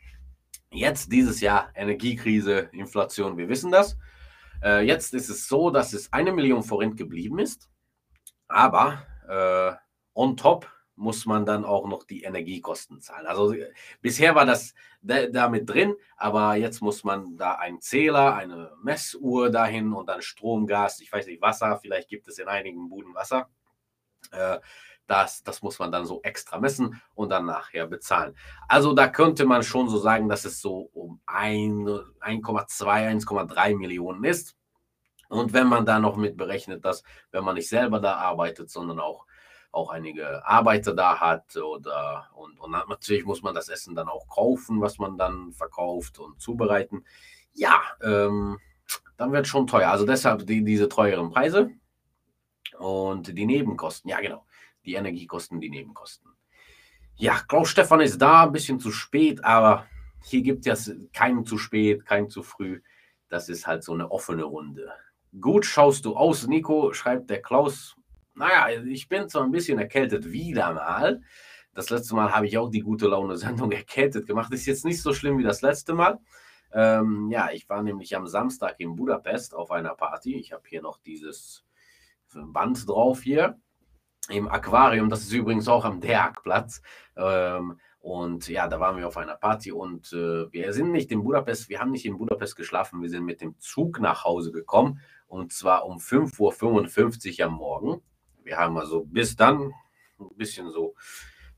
Jetzt 0.71 1.11
dieses 1.11 1.41
Jahr 1.41 1.69
Energiekrise, 1.75 2.69
Inflation, 2.71 3.37
wir 3.37 3.49
wissen 3.49 3.71
das. 3.71 3.97
Äh, 4.63 4.85
jetzt 4.85 5.13
ist 5.13 5.29
es 5.29 5.47
so, 5.47 5.69
dass 5.69 5.93
es 5.93 6.11
eine 6.11 6.31
Million 6.31 6.63
Forint 6.63 6.97
geblieben 6.97 7.39
ist, 7.39 7.69
aber 8.47 9.05
äh, 9.27 9.73
on 10.13 10.35
top 10.35 10.69
muss 10.99 11.25
man 11.25 11.45
dann 11.45 11.63
auch 11.63 11.87
noch 11.87 12.03
die 12.03 12.23
Energiekosten 12.23 12.99
zahlen. 12.99 13.25
Also 13.25 13.53
äh, 13.53 13.71
bisher 14.01 14.35
war 14.35 14.45
das 14.45 14.73
damit 15.01 15.69
drin, 15.69 15.95
aber 16.17 16.55
jetzt 16.55 16.81
muss 16.81 17.05
man 17.05 17.37
da 17.37 17.53
einen 17.53 17.79
Zähler, 17.79 18.35
eine 18.35 18.73
Messuhr 18.83 19.49
dahin 19.49 19.93
und 19.93 20.07
dann 20.07 20.21
Strom, 20.21 20.67
Gas, 20.67 20.99
ich 20.99 21.11
weiß 21.11 21.25
nicht, 21.27 21.41
Wasser, 21.41 21.79
vielleicht 21.81 22.09
gibt 22.09 22.27
es 22.27 22.37
in 22.37 22.49
einigen 22.49 22.89
Buden 22.89 23.15
Wasser. 23.15 23.49
Äh, 24.31 24.59
das, 25.07 25.41
das 25.41 25.63
muss 25.63 25.79
man 25.79 25.91
dann 25.91 26.05
so 26.05 26.21
extra 26.21 26.59
messen 26.59 27.01
und 27.15 27.29
dann 27.29 27.45
nachher 27.45 27.87
bezahlen. 27.87 28.35
Also 28.67 28.93
da 28.93 29.07
könnte 29.07 29.45
man 29.45 29.63
schon 29.63 29.89
so 29.89 29.97
sagen, 29.97 30.29
dass 30.29 30.45
es 30.45 30.61
so 30.61 30.89
um 30.93 31.21
1,2, 31.25 32.05
1,3 32.21 33.77
Millionen 33.77 34.23
ist. 34.23 34.55
Und 35.29 35.53
wenn 35.53 35.67
man 35.67 35.85
da 35.85 35.99
noch 35.99 36.17
mit 36.17 36.37
berechnet, 36.37 36.85
dass 36.85 37.03
wenn 37.31 37.43
man 37.43 37.55
nicht 37.55 37.69
selber 37.69 37.99
da 37.99 38.15
arbeitet, 38.15 38.69
sondern 38.69 38.99
auch, 38.99 39.25
auch 39.71 39.89
einige 39.89 40.45
Arbeiter 40.45 40.93
da 40.95 41.19
hat 41.19 41.55
oder 41.57 42.29
und, 42.33 42.59
und 42.59 42.71
natürlich 42.71 43.25
muss 43.25 43.41
man 43.43 43.53
das 43.53 43.69
Essen 43.69 43.95
dann 43.95 44.07
auch 44.07 44.27
kaufen, 44.27 44.81
was 44.81 44.97
man 44.97 45.17
dann 45.17 45.51
verkauft 45.53 46.19
und 46.19 46.41
zubereiten. 46.41 47.05
Ja, 47.53 47.81
ähm, 48.01 48.57
dann 49.17 49.31
wird 49.31 49.47
schon 49.47 49.67
teuer. 49.67 49.89
Also 49.89 50.05
deshalb 50.05 50.47
die, 50.47 50.63
diese 50.63 50.89
teuren 50.89 51.29
Preise 51.29 51.69
und 52.77 53.37
die 53.37 53.45
Nebenkosten. 53.45 54.09
Ja, 54.09 54.19
genau 54.21 54.45
die 54.85 54.95
Energiekosten, 54.95 55.59
die 55.59 55.69
Nebenkosten. 55.69 56.31
Ja, 57.15 57.39
Klaus 57.47 57.69
Stefan 57.69 58.01
ist 58.01 58.17
da, 58.17 58.43
ein 58.43 58.51
bisschen 58.51 58.79
zu 58.79 58.91
spät, 58.91 59.43
aber 59.43 59.85
hier 60.23 60.41
gibt 60.41 60.65
es 60.65 60.91
keinen 61.13 61.45
zu 61.45 61.57
spät, 61.57 62.05
keinen 62.05 62.29
zu 62.29 62.43
früh. 62.43 62.81
Das 63.27 63.49
ist 63.49 63.67
halt 63.67 63.83
so 63.83 63.93
eine 63.93 64.09
offene 64.11 64.43
Runde. 64.43 64.91
Gut 65.39 65.65
schaust 65.65 66.05
du 66.05 66.15
aus, 66.15 66.47
Nico, 66.47 66.93
schreibt 66.93 67.29
der 67.29 67.41
Klaus. 67.41 67.95
Naja, 68.39 68.81
ich 68.85 69.09
bin 69.09 69.27
zwar 69.27 69.43
ein 69.43 69.51
bisschen 69.51 69.79
erkältet, 69.79 70.31
wieder 70.31 70.71
mal. 70.71 71.21
Das 71.73 71.89
letzte 71.89 72.15
Mal 72.15 72.33
habe 72.33 72.47
ich 72.47 72.57
auch 72.57 72.69
die 72.69 72.79
gute 72.79 73.07
Laune-Sendung 73.07 73.69
erkältet 73.73 74.25
gemacht. 74.27 74.53
Ist 74.53 74.65
jetzt 74.65 74.85
nicht 74.85 75.01
so 75.01 75.13
schlimm 75.13 75.37
wie 75.37 75.43
das 75.43 75.61
letzte 75.61 75.93
Mal. 75.93 76.19
Ähm, 76.71 77.29
ja, 77.29 77.49
ich 77.51 77.67
war 77.67 77.83
nämlich 77.83 78.15
am 78.15 78.27
Samstag 78.27 78.79
in 78.79 78.95
Budapest 78.95 79.53
auf 79.53 79.71
einer 79.71 79.93
Party. 79.93 80.37
Ich 80.37 80.53
habe 80.53 80.63
hier 80.69 80.81
noch 80.81 80.99
dieses 80.99 81.65
Band 82.33 82.87
drauf 82.87 83.23
hier 83.23 83.59
im 84.29 84.47
Aquarium. 84.47 85.09
Das 85.09 85.19
ist 85.23 85.33
übrigens 85.33 85.67
auch 85.67 85.83
am 85.83 85.99
Dergplatz. 85.99 86.81
Ähm, 87.17 87.77
und 87.99 88.47
ja, 88.47 88.69
da 88.69 88.79
waren 88.79 88.95
wir 88.95 89.09
auf 89.09 89.17
einer 89.17 89.35
Party 89.35 89.73
und 89.73 90.13
äh, 90.13 90.49
wir 90.49 90.71
sind 90.71 90.93
nicht 90.93 91.11
in 91.11 91.23
Budapest, 91.23 91.67
wir 91.67 91.81
haben 91.81 91.91
nicht 91.91 92.05
in 92.05 92.17
Budapest 92.17 92.55
geschlafen, 92.55 93.01
wir 93.01 93.09
sind 93.09 93.25
mit 93.25 93.41
dem 93.41 93.59
Zug 93.59 93.99
nach 93.99 94.23
Hause 94.23 94.53
gekommen 94.53 95.01
und 95.27 95.51
zwar 95.51 95.85
um 95.85 95.97
5.55 95.97 97.41
Uhr 97.41 97.45
am 97.45 97.55
Morgen. 97.55 98.01
Wir 98.43 98.57
haben 98.57 98.77
also 98.77 99.05
bis 99.05 99.35
dann 99.35 99.73
ein 100.19 100.35
bisschen 100.35 100.71
so 100.71 100.95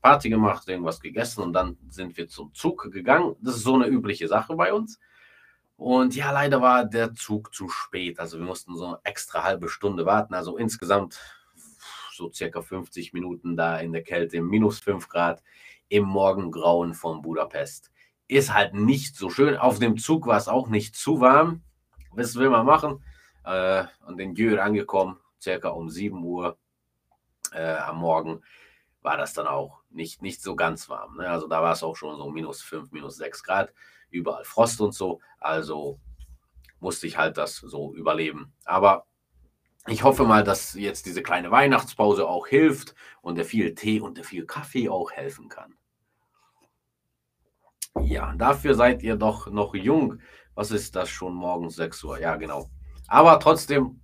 Party 0.00 0.28
gemacht, 0.28 0.68
irgendwas 0.68 1.00
gegessen 1.00 1.42
und 1.42 1.52
dann 1.52 1.78
sind 1.88 2.16
wir 2.16 2.28
zum 2.28 2.52
Zug 2.54 2.90
gegangen. 2.92 3.36
Das 3.40 3.56
ist 3.56 3.62
so 3.62 3.74
eine 3.74 3.86
übliche 3.86 4.28
Sache 4.28 4.54
bei 4.54 4.72
uns. 4.72 4.98
Und 5.76 6.14
ja, 6.14 6.30
leider 6.30 6.60
war 6.60 6.84
der 6.84 7.14
Zug 7.14 7.54
zu 7.54 7.68
spät. 7.68 8.20
Also 8.20 8.38
wir 8.38 8.46
mussten 8.46 8.76
so 8.76 8.96
extra 9.04 9.42
halbe 9.42 9.68
Stunde 9.68 10.06
warten. 10.06 10.34
Also 10.34 10.56
insgesamt 10.56 11.18
so 12.12 12.30
circa 12.30 12.62
50 12.62 13.12
Minuten 13.12 13.56
da 13.56 13.78
in 13.78 13.92
der 13.92 14.02
Kälte, 14.02 14.40
minus 14.42 14.80
5 14.80 15.08
Grad 15.08 15.42
im 15.88 16.04
Morgengrauen 16.04 16.94
von 16.94 17.22
Budapest. 17.22 17.90
Ist 18.28 18.54
halt 18.54 18.74
nicht 18.74 19.16
so 19.16 19.30
schön. 19.30 19.56
Auf 19.56 19.78
dem 19.78 19.98
Zug 19.98 20.26
war 20.26 20.36
es 20.36 20.48
auch 20.48 20.68
nicht 20.68 20.94
zu 20.94 21.20
warm. 21.20 21.62
Was 22.12 22.36
will 22.36 22.50
man 22.50 22.66
machen? 22.66 23.02
Äh, 23.44 23.84
und 24.06 24.20
in 24.20 24.34
Jür 24.34 24.62
angekommen, 24.62 25.18
circa 25.40 25.70
um 25.70 25.88
7 25.88 26.22
Uhr 26.22 26.58
äh, 27.52 27.76
am 27.76 27.98
Morgen, 27.98 28.42
war 29.02 29.16
das 29.16 29.34
dann 29.34 29.46
auch 29.46 29.80
nicht, 29.90 30.22
nicht 30.22 30.42
so 30.42 30.56
ganz 30.56 30.88
warm. 30.88 31.16
Ne? 31.16 31.28
Also 31.28 31.48
da 31.48 31.62
war 31.62 31.72
es 31.72 31.82
auch 31.82 31.96
schon 31.96 32.16
so 32.16 32.30
minus 32.30 32.62
5, 32.62 32.92
minus 32.92 33.16
6 33.16 33.42
Grad, 33.42 33.72
überall 34.10 34.44
Frost 34.44 34.80
und 34.80 34.94
so. 34.94 35.20
Also 35.40 35.98
musste 36.80 37.06
ich 37.06 37.16
halt 37.16 37.36
das 37.36 37.56
so 37.56 37.94
überleben. 37.94 38.52
Aber 38.64 39.06
ich 39.86 40.04
hoffe 40.04 40.24
mal, 40.24 40.44
dass 40.44 40.74
jetzt 40.74 41.06
diese 41.06 41.22
kleine 41.22 41.50
Weihnachtspause 41.50 42.26
auch 42.28 42.46
hilft 42.46 42.94
und 43.20 43.36
der 43.36 43.44
viel 43.44 43.74
Tee 43.74 44.00
und 44.00 44.16
der 44.16 44.24
viel 44.24 44.46
Kaffee 44.46 44.88
auch 44.88 45.10
helfen 45.10 45.48
kann. 45.48 45.74
Ja, 48.00 48.34
dafür 48.36 48.74
seid 48.74 49.02
ihr 49.02 49.16
doch 49.16 49.48
noch 49.48 49.74
jung. 49.74 50.20
Was 50.54 50.70
ist 50.70 50.94
das 50.96 51.08
schon 51.08 51.34
morgens 51.34 51.76
6 51.76 52.04
Uhr? 52.04 52.20
Ja, 52.20 52.36
genau. 52.36 52.68
Aber 53.08 53.38
trotzdem, 53.40 54.00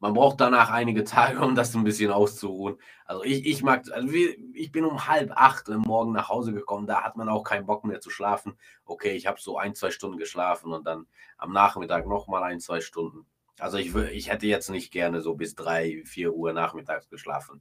man 0.00 0.14
braucht 0.14 0.40
danach 0.40 0.70
einige 0.70 1.04
Tage, 1.04 1.40
um 1.40 1.54
das 1.54 1.74
ein 1.74 1.84
bisschen 1.84 2.10
auszuruhen. 2.12 2.76
Also 3.04 3.24
ich, 3.24 3.46
ich 3.46 3.62
mag, 3.62 3.84
also 3.92 4.08
ich 4.54 4.70
bin 4.70 4.84
um 4.84 5.08
halb 5.08 5.32
acht 5.34 5.68
im 5.68 5.80
Morgen 5.80 6.12
nach 6.12 6.28
Hause 6.28 6.52
gekommen, 6.52 6.86
da 6.86 7.02
hat 7.02 7.16
man 7.16 7.28
auch 7.28 7.42
keinen 7.42 7.66
Bock 7.66 7.84
mehr 7.84 8.00
zu 8.00 8.10
schlafen. 8.10 8.56
Okay, 8.84 9.12
ich 9.12 9.26
habe 9.26 9.40
so 9.40 9.58
ein, 9.58 9.74
zwei 9.74 9.90
Stunden 9.90 10.18
geschlafen 10.18 10.72
und 10.72 10.86
dann 10.86 11.06
am 11.36 11.52
Nachmittag 11.52 12.06
nochmal 12.06 12.44
ein, 12.44 12.60
zwei 12.60 12.80
Stunden. 12.80 13.26
Also 13.58 13.76
ich, 13.78 13.94
ich 13.94 14.30
hätte 14.30 14.46
jetzt 14.46 14.70
nicht 14.70 14.92
gerne 14.92 15.20
so 15.20 15.34
bis 15.34 15.54
drei, 15.54 16.02
vier 16.04 16.32
Uhr 16.32 16.52
nachmittags 16.52 17.08
geschlafen. 17.08 17.60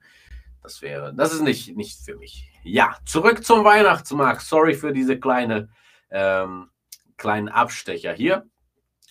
Das 0.62 0.82
wäre, 0.82 1.13
das 1.13 1.34
ist 1.34 1.41
nicht, 1.41 1.76
nicht 1.76 2.00
für 2.00 2.17
mich. 2.17 2.52
Ja, 2.63 2.97
zurück 3.06 3.43
zum 3.43 3.63
Weihnachtsmarkt. 3.63 4.41
Sorry 4.41 4.76
für 4.76 4.91
diese 4.91 5.19
kleine, 5.19 5.69
ähm, 6.12 6.69
kleinen 7.15 7.50
Abstecher 7.50 8.13
hier. 8.13 8.47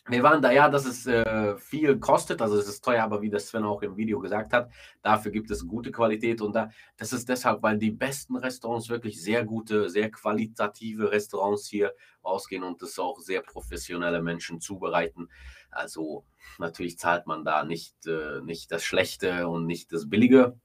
Wir 0.09 0.23
waren 0.23 0.41
da, 0.41 0.53
ja, 0.53 0.69
dass 0.69 0.87
es 0.87 1.07
äh, 1.07 1.57
viel 1.57 1.99
kostet, 1.99 2.41
also 2.41 2.57
es 2.57 2.69
ist 2.69 2.85
teuer, 2.85 3.03
aber 3.03 3.23
wie 3.23 3.31
das 3.31 3.49
Sven 3.49 3.65
auch 3.65 3.83
im 3.83 3.97
Video 3.97 4.21
gesagt 4.21 4.53
hat, 4.53 4.71
dafür 5.03 5.33
gibt 5.33 5.51
es 5.51 5.67
gute 5.67 5.91
Qualität 5.91 6.41
und 6.41 6.55
da, 6.55 6.71
das 6.97 7.13
ist 7.13 7.29
deshalb, 7.29 7.63
weil 7.63 7.79
die 7.79 7.91
besten 7.91 8.37
Restaurants 8.37 8.89
wirklich 8.89 9.21
sehr 9.21 9.45
gute, 9.45 9.89
sehr 9.89 10.11
qualitative 10.11 11.11
Restaurants 11.11 11.67
hier 11.67 11.93
ausgehen 12.23 12.63
und 12.63 12.83
das 12.83 12.99
auch 12.99 13.19
sehr 13.19 13.43
professionelle 13.43 14.23
Menschen 14.23 14.61
zubereiten. 14.61 15.29
Also 15.71 16.25
natürlich 16.59 16.99
zahlt 16.99 17.27
man 17.27 17.45
da 17.45 17.65
nicht, 17.65 18.07
äh, 18.07 18.41
nicht 18.43 18.71
das 18.71 18.85
Schlechte 18.85 19.49
und 19.49 19.67
nicht 19.67 19.93
das 19.93 20.09
Billige, 20.09 20.57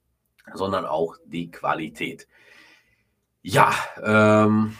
sondern 0.53 0.85
auch 0.85 1.17
die 1.25 1.49
Qualität. 1.49 2.27
Ja, 3.41 3.73
ähm, 4.03 4.77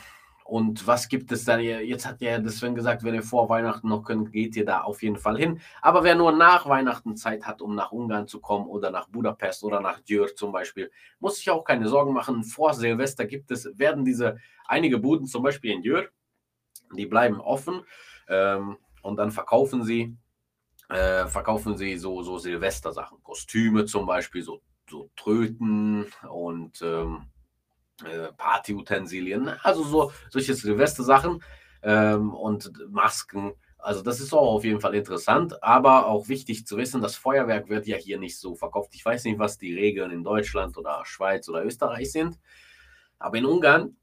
und 0.52 0.86
was 0.86 1.08
gibt 1.08 1.32
es 1.32 1.46
da? 1.46 1.58
Jetzt 1.60 2.06
hat 2.06 2.20
ja 2.20 2.46
Sven 2.50 2.76
gesagt, 2.76 3.06
wenn 3.06 3.14
ihr 3.14 3.24
vor 3.24 3.48
Weihnachten 3.48 3.88
noch 3.88 4.04
könnt, 4.04 4.34
geht 4.34 4.54
ihr 4.58 4.66
da 4.66 4.82
auf 4.82 5.02
jeden 5.02 5.16
Fall 5.16 5.38
hin. 5.38 5.62
Aber 5.82 6.04
wer 6.04 6.14
nur 6.14 6.34
nach 6.34 6.68
Weihnachten 6.68 7.16
Zeit 7.16 7.46
hat, 7.46 7.62
um 7.62 7.74
nach 7.74 7.94
Ungarn 7.94 8.28
zu 8.28 8.42
kommen 8.42 8.68
oder 8.68 8.92
nach 8.92 9.08
Budapest 9.08 9.64
oder 9.64 9.80
nach 9.80 10.02
Győr 10.02 10.36
zum 10.36 10.52
Beispiel, 10.52 10.92
muss 11.22 11.38
sich 11.38 11.50
auch 11.50 11.64
keine 11.64 11.88
Sorgen 11.88 12.12
machen. 12.12 12.44
Vor 12.44 12.74
Silvester 12.74 13.26
gibt 13.26 13.50
es, 13.50 13.80
werden 13.80 14.04
diese 14.04 14.40
einige 14.66 14.98
Buden, 14.98 15.26
zum 15.26 15.42
Beispiel 15.42 15.72
in 15.72 15.84
Győr, 15.84 16.10
die 16.98 17.06
bleiben 17.06 17.40
offen 17.40 17.86
ähm, 18.28 18.78
und 19.04 19.16
dann 19.16 19.32
verkaufen 19.32 19.86
sie, 19.86 20.18
äh, 20.90 21.28
verkaufen 21.28 21.78
sie 21.78 21.98
so, 21.98 22.24
so 22.24 22.38
Silvestersachen, 22.38 23.24
Kostüme 23.24 23.86
zum 23.86 24.06
Beispiel, 24.06 24.44
so, 24.44 24.62
so 24.90 25.10
Tröten 25.16 26.08
und 26.30 26.82
ähm, 26.82 27.32
äh, 28.06 28.32
Partyutensilien, 28.38 29.50
also 29.64 29.84
so 29.84 30.12
solche 30.30 30.54
Silvester-Sachen 30.54 31.44
ähm, 31.84 32.34
und 32.34 32.72
Masken. 32.90 33.54
Also 33.78 34.04
das 34.04 34.20
ist 34.20 34.34
auch 34.34 34.54
auf 34.54 34.64
jeden 34.64 34.80
Fall 34.80 34.94
interessant, 34.94 35.64
aber 35.64 36.06
auch 36.08 36.28
wichtig 36.28 36.68
zu 36.68 36.78
wissen, 36.78 37.02
das 37.02 37.16
Feuerwerk 37.16 37.68
wird 37.68 37.88
ja 37.88 37.98
hier 37.98 38.20
nicht 38.20 38.38
so 38.38 38.54
verkauft. 38.56 38.92
Ich 38.94 39.04
weiß 39.04 39.24
nicht, 39.24 39.40
was 39.40 39.58
die 39.58 39.74
Regeln 39.74 40.12
in 40.12 40.24
Deutschland 40.24 40.78
oder 40.78 41.02
Schweiz 41.04 41.50
oder 41.50 41.66
Österreich 41.66 42.12
sind, 42.12 42.38
aber 43.18 43.38
in 43.38 43.46
Ungarn 43.46 43.96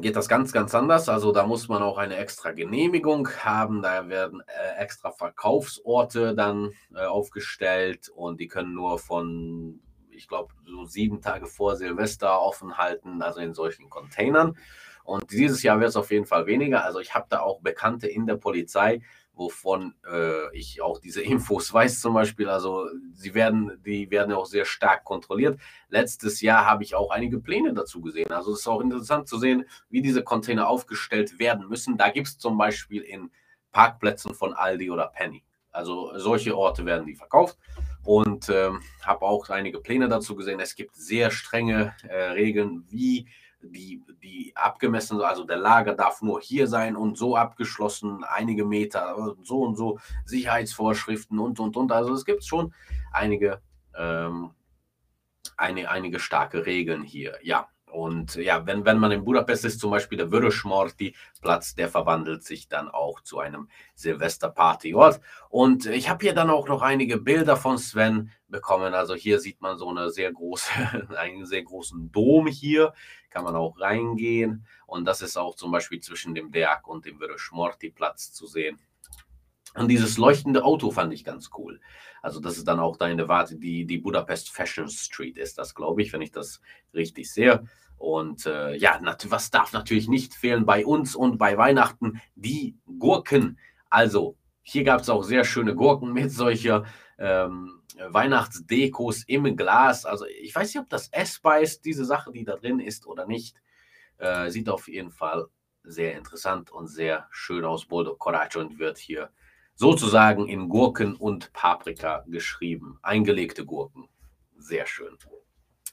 geht 0.00 0.16
das 0.16 0.28
ganz, 0.28 0.52
ganz 0.52 0.74
anders. 0.74 1.08
Also 1.08 1.32
da 1.32 1.46
muss 1.46 1.68
man 1.68 1.82
auch 1.82 1.98
eine 1.98 2.16
extra 2.16 2.52
Genehmigung 2.52 3.28
haben. 3.38 3.82
Da 3.82 4.08
werden 4.08 4.42
äh, 4.46 4.82
extra 4.82 5.10
Verkaufsorte 5.10 6.34
dann 6.34 6.72
äh, 6.94 7.04
aufgestellt 7.04 8.08
und 8.10 8.38
die 8.40 8.48
können 8.48 8.74
nur 8.74 8.98
von 8.98 9.80
ich 10.18 10.28
glaube, 10.28 10.52
so 10.66 10.84
sieben 10.84 11.22
Tage 11.22 11.46
vor 11.46 11.76
Silvester 11.76 12.42
offen 12.42 12.76
halten, 12.76 13.22
also 13.22 13.40
in 13.40 13.54
solchen 13.54 13.88
Containern. 13.88 14.58
Und 15.04 15.30
dieses 15.32 15.62
Jahr 15.62 15.80
wird 15.80 15.88
es 15.88 15.96
auf 15.96 16.10
jeden 16.10 16.26
Fall 16.26 16.44
weniger. 16.46 16.84
Also 16.84 17.00
ich 17.00 17.14
habe 17.14 17.26
da 17.30 17.40
auch 17.40 17.62
Bekannte 17.62 18.08
in 18.08 18.26
der 18.26 18.36
Polizei, 18.36 19.00
wovon 19.32 19.94
äh, 20.06 20.54
ich 20.54 20.82
auch 20.82 20.98
diese 21.00 21.22
Infos 21.34 21.72
weiß 21.72 22.00
zum 22.00 22.12
Beispiel. 22.12 22.48
Also 22.48 22.88
sie 23.14 23.32
werden, 23.32 23.80
die 23.86 24.10
werden 24.10 24.34
auch 24.34 24.44
sehr 24.44 24.66
stark 24.66 25.04
kontrolliert. 25.04 25.58
Letztes 25.88 26.42
Jahr 26.42 26.66
habe 26.66 26.82
ich 26.82 26.94
auch 26.94 27.10
einige 27.10 27.38
Pläne 27.38 27.72
dazu 27.72 28.02
gesehen. 28.02 28.32
Also 28.32 28.52
es 28.52 28.60
ist 28.60 28.68
auch 28.68 28.82
interessant 28.82 29.28
zu 29.28 29.38
sehen, 29.38 29.64
wie 29.88 30.02
diese 30.02 30.22
Container 30.22 30.68
aufgestellt 30.68 31.38
werden 31.38 31.68
müssen. 31.68 31.96
Da 31.96 32.10
gibt 32.10 32.26
es 32.26 32.38
zum 32.38 32.58
Beispiel 32.58 33.00
in 33.00 33.30
Parkplätzen 33.72 34.34
von 34.34 34.52
Aldi 34.52 34.90
oder 34.90 35.06
Penny. 35.06 35.42
Also 35.70 36.10
solche 36.18 36.56
Orte 36.56 36.84
werden 36.84 37.06
die 37.06 37.14
verkauft 37.14 37.56
und 38.04 38.48
ähm, 38.48 38.80
habe 39.02 39.22
auch 39.22 39.48
einige 39.50 39.80
Pläne 39.80 40.08
dazu 40.08 40.34
gesehen. 40.34 40.60
Es 40.60 40.74
gibt 40.74 40.96
sehr 40.96 41.30
strenge 41.30 41.94
äh, 42.08 42.30
Regeln, 42.30 42.84
wie 42.88 43.28
die, 43.60 44.02
die 44.22 44.52
abgemessen, 44.54 45.20
also 45.20 45.44
der 45.44 45.56
Lager 45.56 45.94
darf 45.94 46.22
nur 46.22 46.40
hier 46.40 46.68
sein 46.68 46.96
und 46.96 47.18
so 47.18 47.36
abgeschlossen, 47.36 48.24
einige 48.24 48.64
Meter, 48.64 49.34
so 49.42 49.62
und 49.62 49.76
so, 49.76 49.98
Sicherheitsvorschriften 50.24 51.38
und 51.38 51.58
und 51.58 51.76
und. 51.76 51.92
Also 51.92 52.14
es 52.14 52.24
gibt 52.24 52.44
schon 52.44 52.72
einige, 53.12 53.60
ähm, 53.96 54.50
eine, 55.56 55.90
einige 55.90 56.20
starke 56.20 56.66
Regeln 56.66 57.02
hier. 57.02 57.36
Ja, 57.42 57.68
und 57.90 58.36
ja, 58.36 58.66
wenn, 58.66 58.84
wenn 58.84 58.98
man 58.98 59.12
in 59.12 59.24
Budapest 59.24 59.64
ist, 59.64 59.80
zum 59.80 59.90
Beispiel 59.90 60.18
der 60.18 60.28
Vörösmarty-Platz, 60.28 61.74
der 61.74 61.88
verwandelt 61.88 62.44
sich 62.44 62.68
dann 62.68 62.88
auch 62.88 63.20
zu 63.20 63.38
einem 63.38 63.68
Silvesterpartyort. 63.94 65.20
Und 65.48 65.86
ich 65.86 66.08
habe 66.08 66.24
hier 66.24 66.34
dann 66.34 66.50
auch 66.50 66.68
noch 66.68 66.82
einige 66.82 67.18
Bilder 67.18 67.56
von 67.56 67.78
Sven 67.78 68.30
bekommen. 68.48 68.94
Also 68.94 69.14
hier 69.14 69.40
sieht 69.40 69.60
man 69.60 69.78
so 69.78 69.88
eine 69.88 70.10
sehr 70.10 70.32
große, 70.32 70.70
einen 71.18 71.46
sehr 71.46 71.62
großen 71.62 72.12
Dom 72.12 72.46
hier. 72.46 72.92
Kann 73.30 73.44
man 73.44 73.56
auch 73.56 73.78
reingehen. 73.80 74.66
Und 74.86 75.04
das 75.04 75.20
ist 75.22 75.36
auch 75.36 75.54
zum 75.54 75.70
Beispiel 75.70 76.00
zwischen 76.00 76.34
dem 76.34 76.50
Berg 76.50 76.88
und 76.88 77.04
dem 77.04 77.18
Vörösmarty-Platz 77.18 78.32
zu 78.32 78.46
sehen. 78.46 78.78
Und 79.74 79.88
dieses 79.88 80.18
leuchtende 80.18 80.64
Auto 80.64 80.90
fand 80.90 81.12
ich 81.12 81.24
ganz 81.24 81.50
cool. 81.56 81.80
Also 82.22 82.40
das 82.40 82.56
ist 82.56 82.66
dann 82.66 82.80
auch 82.80 82.96
deine 82.96 83.28
Warte, 83.28 83.56
die, 83.56 83.86
die 83.86 83.98
Budapest 83.98 84.50
Fashion 84.50 84.88
Street 84.88 85.36
ist 85.36 85.58
das, 85.58 85.74
glaube 85.74 86.02
ich, 86.02 86.12
wenn 86.12 86.22
ich 86.22 86.32
das 86.32 86.60
richtig 86.94 87.32
sehe. 87.32 87.64
Und 87.96 88.46
äh, 88.46 88.74
ja, 88.76 89.00
was 89.28 89.50
darf 89.50 89.72
natürlich 89.72 90.08
nicht 90.08 90.34
fehlen 90.34 90.64
bei 90.64 90.86
uns 90.86 91.14
und 91.14 91.38
bei 91.38 91.56
Weihnachten? 91.56 92.20
Die 92.34 92.76
Gurken. 92.98 93.58
Also 93.90 94.36
hier 94.62 94.84
gab 94.84 95.00
es 95.00 95.08
auch 95.08 95.22
sehr 95.22 95.44
schöne 95.44 95.74
Gurken 95.74 96.12
mit 96.12 96.30
solcher 96.30 96.84
ähm, 97.18 97.80
Weihnachtsdekos 97.98 99.24
im 99.24 99.56
Glas. 99.56 100.04
Also 100.04 100.26
ich 100.26 100.54
weiß 100.54 100.74
nicht, 100.74 100.82
ob 100.82 100.88
das 100.88 101.08
essbar 101.08 101.60
ist, 101.60 101.84
diese 101.84 102.04
Sache, 102.04 102.30
die 102.32 102.44
da 102.44 102.56
drin 102.56 102.78
ist 102.78 103.06
oder 103.06 103.26
nicht. 103.26 103.60
Äh, 104.18 104.50
sieht 104.50 104.68
auf 104.68 104.88
jeden 104.88 105.10
Fall 105.10 105.46
sehr 105.82 106.16
interessant 106.16 106.70
und 106.70 106.86
sehr 106.86 107.26
schön 107.30 107.64
aus. 107.64 107.86
Boldo 107.86 108.14
Coraggio 108.16 108.60
und 108.60 108.78
wird 108.78 108.98
hier 108.98 109.30
sozusagen 109.78 110.48
in 110.48 110.68
Gurken 110.68 111.14
und 111.14 111.52
Paprika 111.52 112.24
geschrieben. 112.26 112.98
Eingelegte 113.00 113.64
Gurken. 113.64 114.08
Sehr 114.56 114.86
schön. 114.86 115.16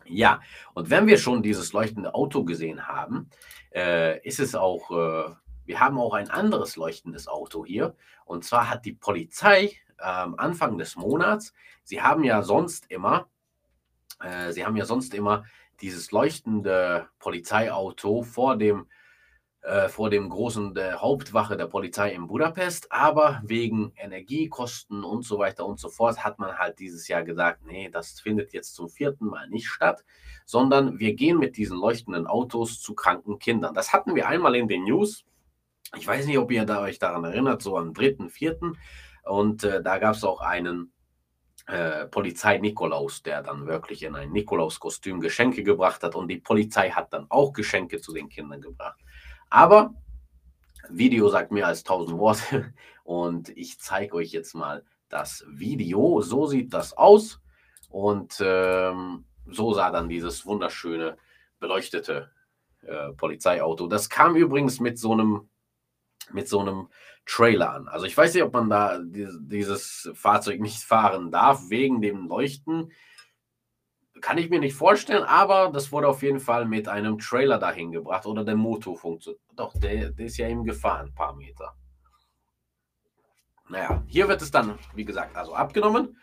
Ja, 0.05 0.41
und 0.73 0.89
wenn 0.89 1.05
wir 1.05 1.19
schon 1.19 1.43
dieses 1.43 1.71
leuchtende 1.71 2.15
Auto 2.15 2.43
gesehen 2.43 2.87
haben, 2.87 3.29
äh, 3.71 4.19
ist 4.27 4.39
es 4.39 4.55
auch, 4.55 4.89
äh, 4.89 5.35
wir 5.65 5.79
haben 5.79 5.99
auch 5.99 6.15
ein 6.15 6.31
anderes 6.31 6.77
leuchtendes 6.77 7.27
Auto 7.27 7.63
hier. 7.63 7.95
Und 8.25 8.43
zwar 8.43 8.71
hat 8.71 8.85
die 8.85 8.93
Polizei 8.93 9.77
äh, 9.99 10.03
Anfang 10.03 10.79
des 10.79 10.95
Monats, 10.95 11.53
sie 11.83 12.01
haben 12.01 12.23
ja 12.23 12.41
sonst 12.41 12.89
immer, 12.89 13.27
äh, 14.19 14.51
sie 14.51 14.65
haben 14.65 14.77
ja 14.77 14.85
sonst 14.85 15.13
immer 15.13 15.45
dieses 15.81 16.11
leuchtende 16.11 17.07
Polizeiauto 17.19 18.23
vor 18.23 18.57
dem 18.57 18.87
äh, 19.65 19.89
vor 19.89 20.11
dem 20.11 20.29
großen 20.29 20.75
der 20.75 21.01
Hauptwache 21.01 21.57
der 21.57 21.65
Polizei 21.65 22.11
in 22.11 22.27
Budapest, 22.27 22.91
aber 22.91 23.41
wegen 23.43 23.93
Energiekosten 23.95 25.03
und 25.03 25.23
so 25.23 25.39
weiter 25.39 25.65
und 25.65 25.79
so 25.79 25.89
fort 25.89 26.23
hat 26.23 26.37
man 26.37 26.57
halt 26.57 26.77
dieses 26.77 27.07
Jahr 27.07 27.23
gesagt, 27.23 27.65
nee, 27.65 27.89
das 27.89 28.19
findet 28.19 28.53
jetzt 28.53 28.75
zum 28.75 28.89
vierten 28.89 29.25
Mal 29.25 29.49
nicht 29.49 29.67
statt, 29.67 30.05
sondern 30.45 30.99
wir 30.99 31.15
gehen 31.15 31.39
mit 31.39 31.57
diesen 31.57 31.79
leuchtenden 31.79 32.27
Autos 32.27 32.79
zu 32.79 32.93
kranken 32.93 33.39
Kindern. 33.39 33.73
Das 33.73 33.91
hatten 33.91 34.13
wir 34.13 34.27
einmal 34.27 34.55
in 34.55 34.67
den 34.67 34.83
News. 34.83 35.25
Ich 35.97 36.05
weiß 36.05 36.27
nicht, 36.27 36.37
ob 36.37 36.51
ihr 36.51 36.65
da 36.65 36.81
euch 36.81 36.99
daran 36.99 37.23
erinnert, 37.23 37.63
so 37.63 37.77
am 37.77 37.91
3.4. 37.91 38.75
Und 39.23 39.63
äh, 39.63 39.81
da 39.81 39.97
gab 39.97 40.13
es 40.13 40.23
auch 40.23 40.41
einen 40.41 40.91
äh, 41.65 42.05
Polizei 42.05 42.59
Nikolaus, 42.59 43.23
der 43.23 43.41
dann 43.41 43.65
wirklich 43.65 44.03
in 44.03 44.15
ein 44.15 44.31
Nikolaus-Kostüm 44.31 45.19
Geschenke 45.19 45.63
gebracht 45.63 46.03
hat. 46.03 46.13
Und 46.13 46.27
die 46.27 46.37
Polizei 46.37 46.91
hat 46.91 47.11
dann 47.13 47.25
auch 47.29 47.51
Geschenke 47.51 47.99
zu 47.99 48.13
den 48.13 48.29
Kindern 48.29 48.61
gebracht. 48.61 48.99
Aber 49.49 49.93
Video 50.89 51.29
sagt 51.29 51.51
mehr 51.51 51.67
als 51.67 51.79
1000 51.79 52.17
Worte 52.17 52.73
und 53.03 53.49
ich 53.49 53.79
zeige 53.79 54.15
euch 54.15 54.31
jetzt 54.31 54.53
mal 54.53 54.83
das 55.09 55.45
Video. 55.47 56.21
So 56.21 56.47
sieht 56.47 56.73
das 56.73 56.97
aus 56.97 57.41
und 57.89 58.37
ähm, 58.41 59.25
so 59.45 59.73
sah 59.73 59.91
dann 59.91 60.09
dieses 60.09 60.45
wunderschöne 60.45 61.17
beleuchtete 61.59 62.31
äh, 62.81 63.11
Polizeiauto. 63.13 63.87
Das 63.87 64.09
kam 64.09 64.35
übrigens 64.35 64.79
mit 64.79 64.99
so 64.99 65.13
einem 65.13 65.49
mit 66.31 66.47
so 66.47 66.59
einem 66.59 66.87
Trailer 67.25 67.71
an. 67.71 67.87
Also 67.87 68.05
ich 68.05 68.17
weiß 68.17 68.33
nicht, 68.33 68.43
ob 68.43 68.53
man 68.53 68.69
da 68.69 68.99
dieses 69.03 70.09
Fahrzeug 70.15 70.59
nicht 70.59 70.79
fahren 70.79 71.31
darf 71.31 71.69
wegen 71.69 72.01
dem 72.01 72.27
Leuchten. 72.27 72.91
Kann 74.21 74.37
ich 74.37 74.49
mir 74.49 74.59
nicht 74.59 74.75
vorstellen, 74.75 75.23
aber 75.23 75.71
das 75.71 75.91
wurde 75.91 76.07
auf 76.07 76.23
jeden 76.23 76.39
Fall 76.39 76.65
mit 76.65 76.87
einem 76.87 77.17
Trailer 77.19 77.59
dahin 77.59 77.91
gebracht 77.91 78.25
oder 78.25 78.43
der 78.43 78.55
Motor 78.55 78.97
funktioniert. 78.97 79.41
Doch, 79.55 79.73
der, 79.73 80.11
der 80.11 80.25
ist 80.25 80.37
ja 80.37 80.47
eben 80.47 80.63
gefahren, 80.63 81.07
ein 81.07 81.13
paar 81.15 81.35
Meter. 81.35 81.75
Naja, 83.67 84.03
hier 84.07 84.27
wird 84.27 84.41
es 84.41 84.51
dann, 84.51 84.77
wie 84.93 85.05
gesagt, 85.05 85.35
also 85.35 85.53
abgenommen. 85.53 86.17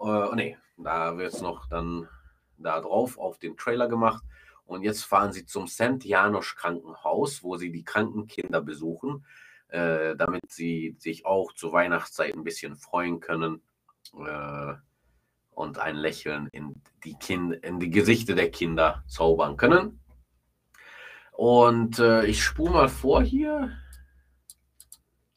Äh, 0.00 0.34
nee, 0.34 0.58
da 0.76 1.16
wird 1.16 1.32
es 1.32 1.40
noch 1.40 1.68
dann 1.68 2.08
da 2.58 2.80
drauf 2.80 3.18
auf 3.18 3.38
den 3.38 3.56
Trailer 3.56 3.88
gemacht. 3.88 4.22
Und 4.66 4.82
jetzt 4.82 5.04
fahren 5.04 5.32
sie 5.32 5.46
zum 5.46 5.66
St. 5.66 6.04
Janusz 6.04 6.54
Krankenhaus, 6.54 7.42
wo 7.42 7.56
sie 7.56 7.72
die 7.72 7.84
kranken 7.84 8.26
Kinder 8.26 8.60
besuchen, 8.60 9.24
äh, 9.68 10.14
damit 10.16 10.50
sie 10.50 10.96
sich 10.98 11.24
auch 11.24 11.52
zur 11.54 11.72
Weihnachtszeit 11.72 12.34
ein 12.34 12.44
bisschen 12.44 12.76
freuen 12.76 13.20
können. 13.20 13.62
Äh, 14.14 14.74
und 15.58 15.78
ein 15.78 15.96
Lächeln 15.96 16.48
in 16.52 16.80
die, 17.04 17.14
kind, 17.14 17.54
in 17.64 17.80
die 17.80 17.90
Gesichter 17.90 18.34
der 18.34 18.50
Kinder 18.50 19.02
zaubern 19.06 19.56
können. 19.56 20.00
Und 21.32 21.98
äh, 21.98 22.24
ich 22.26 22.42
spule 22.42 22.70
mal 22.70 22.88
vor 22.88 23.22
hier. 23.22 23.70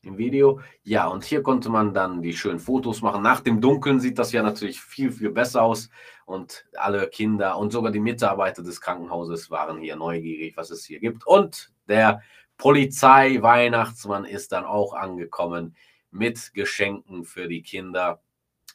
im 0.04 0.18
Video. 0.18 0.62
Ja, 0.84 1.08
und 1.08 1.24
hier 1.24 1.44
konnte 1.44 1.70
man 1.70 1.94
dann 1.94 2.22
die 2.22 2.34
schönen 2.34 2.60
Fotos 2.60 3.02
machen. 3.02 3.22
Nach 3.22 3.40
dem 3.42 3.62
Dunkeln 3.62 4.00
sieht 4.00 4.18
das 4.18 4.32
ja 4.32 4.42
natürlich 4.42 4.82
viel, 4.82 5.12
viel 5.12 5.32
besser 5.32 5.62
aus. 5.64 5.90
Und 6.26 6.66
alle 6.76 7.08
Kinder 7.08 7.58
und 7.58 7.72
sogar 7.72 7.92
die 7.92 8.00
Mitarbeiter 8.00 8.64
des 8.64 8.82
Krankenhauses 8.82 9.52
waren 9.52 9.80
hier 9.80 9.96
neugierig, 9.96 10.56
was 10.58 10.72
es 10.72 10.86
hier 10.86 11.00
gibt. 11.00 11.26
Und 11.28 11.72
der 11.88 12.22
Polizei-Weihnachtsmann 12.58 14.26
ist 14.26 14.52
dann 14.52 14.66
auch 14.66 14.94
angekommen 14.94 15.76
mit 16.12 16.54
Geschenken 16.54 17.26
für 17.26 17.48
die 17.48 17.64
Kinder. 17.64 18.22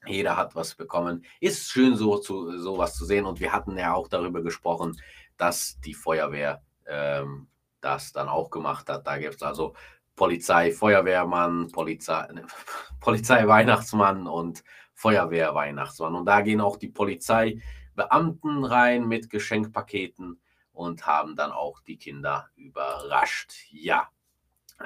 Jeder 0.07 0.37
hat 0.37 0.55
was 0.55 0.75
bekommen. 0.75 1.25
Ist 1.41 1.71
schön, 1.71 1.97
so 1.97 2.19
zu, 2.19 2.59
sowas 2.59 2.95
zu 2.95 3.05
sehen. 3.05 3.27
Und 3.27 3.41
wir 3.41 3.53
hatten 3.53 3.77
ja 3.79 3.95
auch 3.95 4.09
darüber 4.09 4.43
gesprochen, 4.43 5.01
dass 5.37 5.79
die 5.81 5.95
Feuerwehr 5.95 6.63
ähm, 6.87 7.49
das 7.81 8.13
dann 8.13 8.29
auch 8.29 8.51
gemacht 8.51 8.89
hat. 8.89 9.07
Da 9.07 9.19
gibt 9.19 9.37
es 9.37 9.43
also 9.43 9.75
Polizei, 10.15 10.73
Feuerwehrmann, 10.73 11.71
Polizei, 11.73 12.27
ne, 12.33 12.47
Polizei, 13.01 13.47
Weihnachtsmann 13.47 14.27
und 14.27 14.65
Feuerwehr, 14.95 15.55
Weihnachtsmann. 15.55 16.15
Und 16.15 16.27
da 16.27 16.41
gehen 16.41 16.61
auch 16.61 16.79
die 16.79 16.89
Polizeibeamten 16.89 18.65
rein 18.65 19.07
mit 19.07 19.29
Geschenkpaketen 19.29 20.41
und 20.73 21.07
haben 21.07 21.37
dann 21.37 21.53
auch 21.53 21.81
die 21.81 21.99
Kinder 21.99 22.49
überrascht. 22.57 23.53
Ja, 23.71 24.09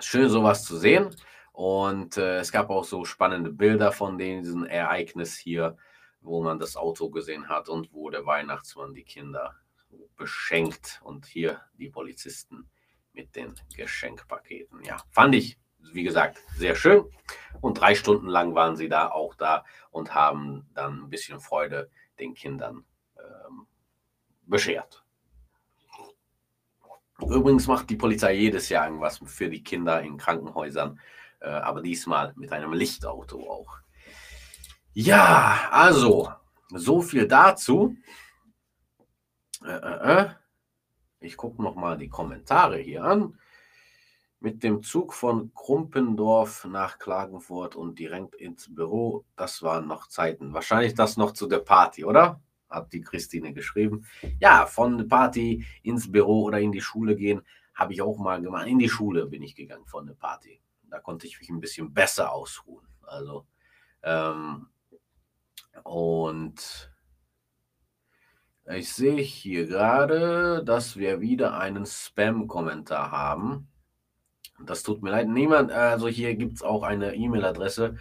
schön 0.00 0.28
sowas 0.28 0.64
zu 0.64 0.76
sehen. 0.76 1.14
Und 1.60 2.16
äh, 2.16 2.38
es 2.38 2.52
gab 2.52 2.70
auch 2.70 2.84
so 2.84 3.04
spannende 3.04 3.50
Bilder 3.50 3.92
von 3.92 4.16
diesem 4.16 4.64
Ereignis 4.64 5.36
hier, 5.36 5.76
wo 6.22 6.42
man 6.42 6.58
das 6.58 6.74
Auto 6.74 7.10
gesehen 7.10 7.50
hat 7.50 7.68
und 7.68 7.92
wo 7.92 8.08
der 8.08 8.24
Weihnachtsmann 8.24 8.94
die 8.94 9.04
Kinder 9.04 9.56
beschenkt 10.16 11.02
und 11.04 11.26
hier 11.26 11.60
die 11.74 11.90
Polizisten 11.90 12.70
mit 13.12 13.36
den 13.36 13.54
Geschenkpaketen. 13.76 14.82
Ja, 14.84 15.02
fand 15.10 15.34
ich, 15.34 15.58
wie 15.92 16.02
gesagt, 16.02 16.38
sehr 16.56 16.74
schön. 16.74 17.04
Und 17.60 17.78
drei 17.78 17.94
Stunden 17.94 18.28
lang 18.28 18.54
waren 18.54 18.76
sie 18.76 18.88
da 18.88 19.10
auch 19.10 19.34
da 19.34 19.66
und 19.90 20.14
haben 20.14 20.66
dann 20.72 21.02
ein 21.02 21.10
bisschen 21.10 21.40
Freude 21.40 21.90
den 22.18 22.32
Kindern 22.32 22.86
ähm, 23.18 23.66
beschert. 24.46 25.04
Übrigens 27.18 27.66
macht 27.66 27.90
die 27.90 27.96
Polizei 27.96 28.32
jedes 28.32 28.70
Jahr 28.70 28.86
irgendwas 28.86 29.20
für 29.26 29.50
die 29.50 29.62
Kinder 29.62 30.00
in 30.00 30.16
Krankenhäusern, 30.16 30.98
äh, 31.40 31.48
aber 31.48 31.82
diesmal 31.82 32.32
mit 32.36 32.52
einem 32.52 32.72
Lichtauto 32.72 33.50
auch. 33.50 33.78
Ja, 34.92 35.68
also, 35.70 36.32
so 36.68 37.00
viel 37.00 37.26
dazu. 37.26 37.96
Äh, 39.64 39.70
äh, 39.70 40.22
äh. 40.22 40.30
Ich 41.20 41.36
gucke 41.36 41.62
noch 41.62 41.74
mal 41.74 41.98
die 41.98 42.08
Kommentare 42.08 42.78
hier 42.78 43.04
an. 43.04 43.38
Mit 44.40 44.62
dem 44.62 44.82
Zug 44.82 45.12
von 45.12 45.52
Krumpendorf 45.54 46.64
nach 46.64 46.98
Klagenfurt 46.98 47.76
und 47.76 47.98
direkt 47.98 48.34
ins 48.36 48.74
Büro, 48.74 49.26
das 49.36 49.62
waren 49.62 49.86
noch 49.86 50.08
Zeiten. 50.08 50.54
Wahrscheinlich 50.54 50.94
das 50.94 51.18
noch 51.18 51.32
zu 51.32 51.46
der 51.46 51.58
Party, 51.58 52.06
oder? 52.06 52.40
Hat 52.70 52.90
die 52.94 53.02
Christine 53.02 53.52
geschrieben. 53.52 54.06
Ja, 54.38 54.64
von 54.64 54.96
der 54.96 55.04
Party 55.04 55.66
ins 55.82 56.10
Büro 56.10 56.44
oder 56.44 56.58
in 56.58 56.72
die 56.72 56.80
Schule 56.80 57.16
gehen, 57.16 57.42
habe 57.74 57.92
ich 57.92 58.00
auch 58.00 58.18
mal 58.18 58.40
gemacht. 58.40 58.66
In 58.66 58.78
die 58.78 58.88
Schule 58.88 59.26
bin 59.26 59.42
ich 59.42 59.54
gegangen 59.54 59.86
von 59.86 60.06
der 60.06 60.14
Party. 60.14 60.60
Da 60.90 60.98
konnte 60.98 61.26
ich 61.26 61.38
mich 61.40 61.48
ein 61.48 61.60
bisschen 61.60 61.92
besser 61.94 62.32
ausruhen. 62.32 62.86
Also, 63.02 63.46
ähm, 64.02 64.68
und 65.84 66.90
ich 68.66 68.92
sehe 68.92 69.20
hier 69.20 69.66
gerade, 69.66 70.62
dass 70.64 70.96
wir 70.96 71.20
wieder 71.20 71.58
einen 71.58 71.86
Spam-Kommentar 71.86 73.10
haben. 73.10 73.68
Das 74.64 74.82
tut 74.82 75.02
mir 75.02 75.10
leid. 75.10 75.28
Niemand, 75.28 75.72
also 75.72 76.06
hier 76.08 76.34
gibt 76.36 76.54
es 76.54 76.62
auch 76.62 76.82
eine 76.82 77.14
E-Mail-Adresse. 77.14 77.96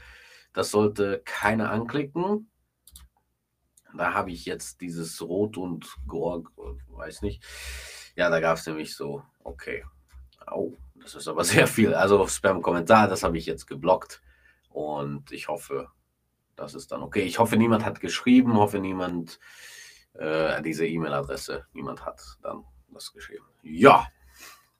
Das 0.53 0.71
sollte 0.71 1.21
keiner 1.25 1.71
anklicken. 1.71 2.51
Da 3.95 4.13
habe 4.13 4.31
ich 4.31 4.45
jetzt 4.45 4.81
dieses 4.81 5.21
Rot 5.21 5.57
und 5.57 5.87
Gorg, 6.05 6.51
weiß 6.89 7.21
nicht. 7.23 7.43
Ja, 8.15 8.29
da 8.29 8.39
gab 8.39 8.57
es 8.57 8.67
nämlich 8.67 8.95
so, 8.95 9.23
okay. 9.43 9.83
Oh, 10.51 10.73
das 11.01 11.15
ist 11.15 11.27
aber 11.27 11.43
sehr 11.45 11.67
viel. 11.67 11.93
Also 11.93 12.27
Spam-Kommentar, 12.27 13.07
das 13.07 13.23
habe 13.23 13.37
ich 13.37 13.45
jetzt 13.45 13.67
geblockt. 13.67 14.21
Und 14.69 15.31
ich 15.31 15.47
hoffe, 15.47 15.89
das 16.55 16.75
ist 16.75 16.91
dann 16.91 17.01
okay. 17.01 17.21
Ich 17.21 17.39
hoffe, 17.39 17.57
niemand 17.57 17.85
hat 17.85 17.99
geschrieben, 17.99 18.55
hoffe, 18.55 18.79
niemand 18.79 19.39
äh, 20.13 20.61
diese 20.61 20.85
E-Mail-Adresse. 20.85 21.65
Niemand 21.73 22.05
hat 22.05 22.21
dann 22.41 22.63
das 22.93 23.13
geschrieben. 23.13 23.45
Ja, 23.63 24.07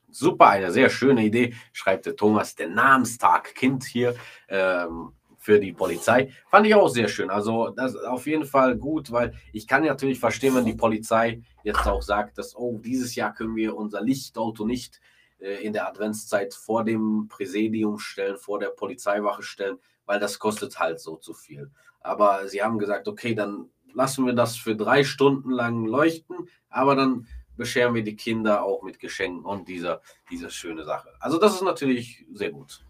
super, 0.09 0.49
eine 0.49 0.71
sehr 0.71 0.89
schöne 0.89 1.23
Idee, 1.23 1.53
schreibt 1.71 2.05
der 2.05 2.15
Thomas, 2.15 2.55
der 2.55 2.69
Namenstag 2.69 3.55
Kind 3.55 3.83
hier 3.83 4.15
ähm, 4.47 5.13
für 5.37 5.59
die 5.59 5.71
Polizei. 5.71 6.31
Fand 6.49 6.67
ich 6.67 6.75
auch 6.75 6.89
sehr 6.89 7.07
schön. 7.07 7.29
Also 7.29 7.69
das 7.69 7.95
ist 7.95 8.05
auf 8.05 8.27
jeden 8.27 8.45
Fall 8.45 8.77
gut, 8.77 9.11
weil 9.11 9.33
ich 9.53 9.67
kann 9.67 9.83
natürlich 9.83 10.19
verstehen, 10.19 10.55
wenn 10.55 10.65
die 10.65 10.75
Polizei 10.75 11.41
jetzt 11.63 11.87
auch 11.87 12.01
sagt, 12.01 12.37
dass, 12.37 12.55
oh, 12.55 12.79
dieses 12.83 13.15
Jahr 13.15 13.33
können 13.33 13.55
wir 13.55 13.75
unser 13.75 14.01
Lichtauto 14.01 14.65
nicht 14.65 14.99
in 15.39 15.73
der 15.73 15.87
Adventszeit 15.87 16.53
vor 16.53 16.83
dem 16.83 17.27
Präsidium 17.29 17.99
stellen, 17.99 18.37
vor 18.37 18.59
der 18.59 18.69
Polizeiwache 18.69 19.43
stellen, 19.43 19.79
weil 20.05 20.19
das 20.19 20.39
kostet 20.39 20.79
halt 20.79 20.99
so 20.99 21.15
zu 21.15 21.33
viel. 21.33 21.71
Aber 22.01 22.47
sie 22.47 22.61
haben 22.61 22.79
gesagt, 22.79 23.07
okay, 23.07 23.35
dann 23.35 23.69
lassen 23.93 24.25
wir 24.25 24.33
das 24.33 24.55
für 24.55 24.75
drei 24.75 25.03
Stunden 25.03 25.51
lang 25.51 25.85
leuchten, 25.85 26.49
aber 26.69 26.95
dann 26.95 27.27
bescheren 27.57 27.93
wir 27.93 28.03
die 28.03 28.15
Kinder 28.15 28.63
auch 28.63 28.83
mit 28.83 28.99
Geschenken 28.99 29.43
und 29.43 29.67
dieser, 29.67 30.01
dieser 30.31 30.49
schöne 30.49 30.85
Sache. 30.85 31.09
Also 31.19 31.37
das 31.37 31.55
ist 31.55 31.61
natürlich 31.61 32.25
sehr 32.33 32.51
gut, 32.51 32.85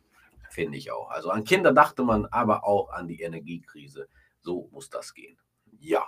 finde 0.50 0.78
ich 0.78 0.92
auch. 0.92 1.10
Also 1.10 1.32
an 1.32 1.44
Kinder 1.44 1.74
dachte 1.74 2.04
man, 2.04 2.26
aber 2.28 2.64
auch 2.64 2.92
an 2.92 3.08
die 3.08 3.22
Energiekrise. 3.22 4.08
So 4.42 4.70
muss 4.72 4.90
das 4.90 5.14
gehen. 5.14 5.38
Ja. 5.80 6.06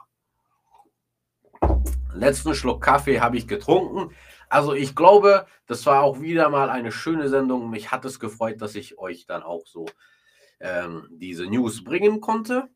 Letzten 2.13 2.54
Schluck 2.54 2.84
Kaffee 2.84 3.19
habe 3.19 3.38
ich 3.38 3.47
getrunken. 3.47 4.13
Also 4.52 4.74
ich 4.74 4.98
glaube, 4.98 5.48
das 5.66 5.86
war 5.86 6.04
auch 6.04 6.20
wieder 6.20 6.50
mal 6.50 6.70
eine 6.70 6.92
schöne 6.92 7.30
Sendung. 7.30 7.70
Mich 7.70 7.90
hat 7.90 8.04
es 8.04 8.20
gefreut, 8.20 8.62
dass 8.62 8.76
ich 8.76 9.00
euch 9.00 9.26
dann 9.26 9.44
auch 9.44 9.66
so 9.66 9.86
ähm, 10.60 11.08
diese 11.10 11.46
News 11.46 11.86
bringen 11.86 12.20
konnte. 12.20 12.68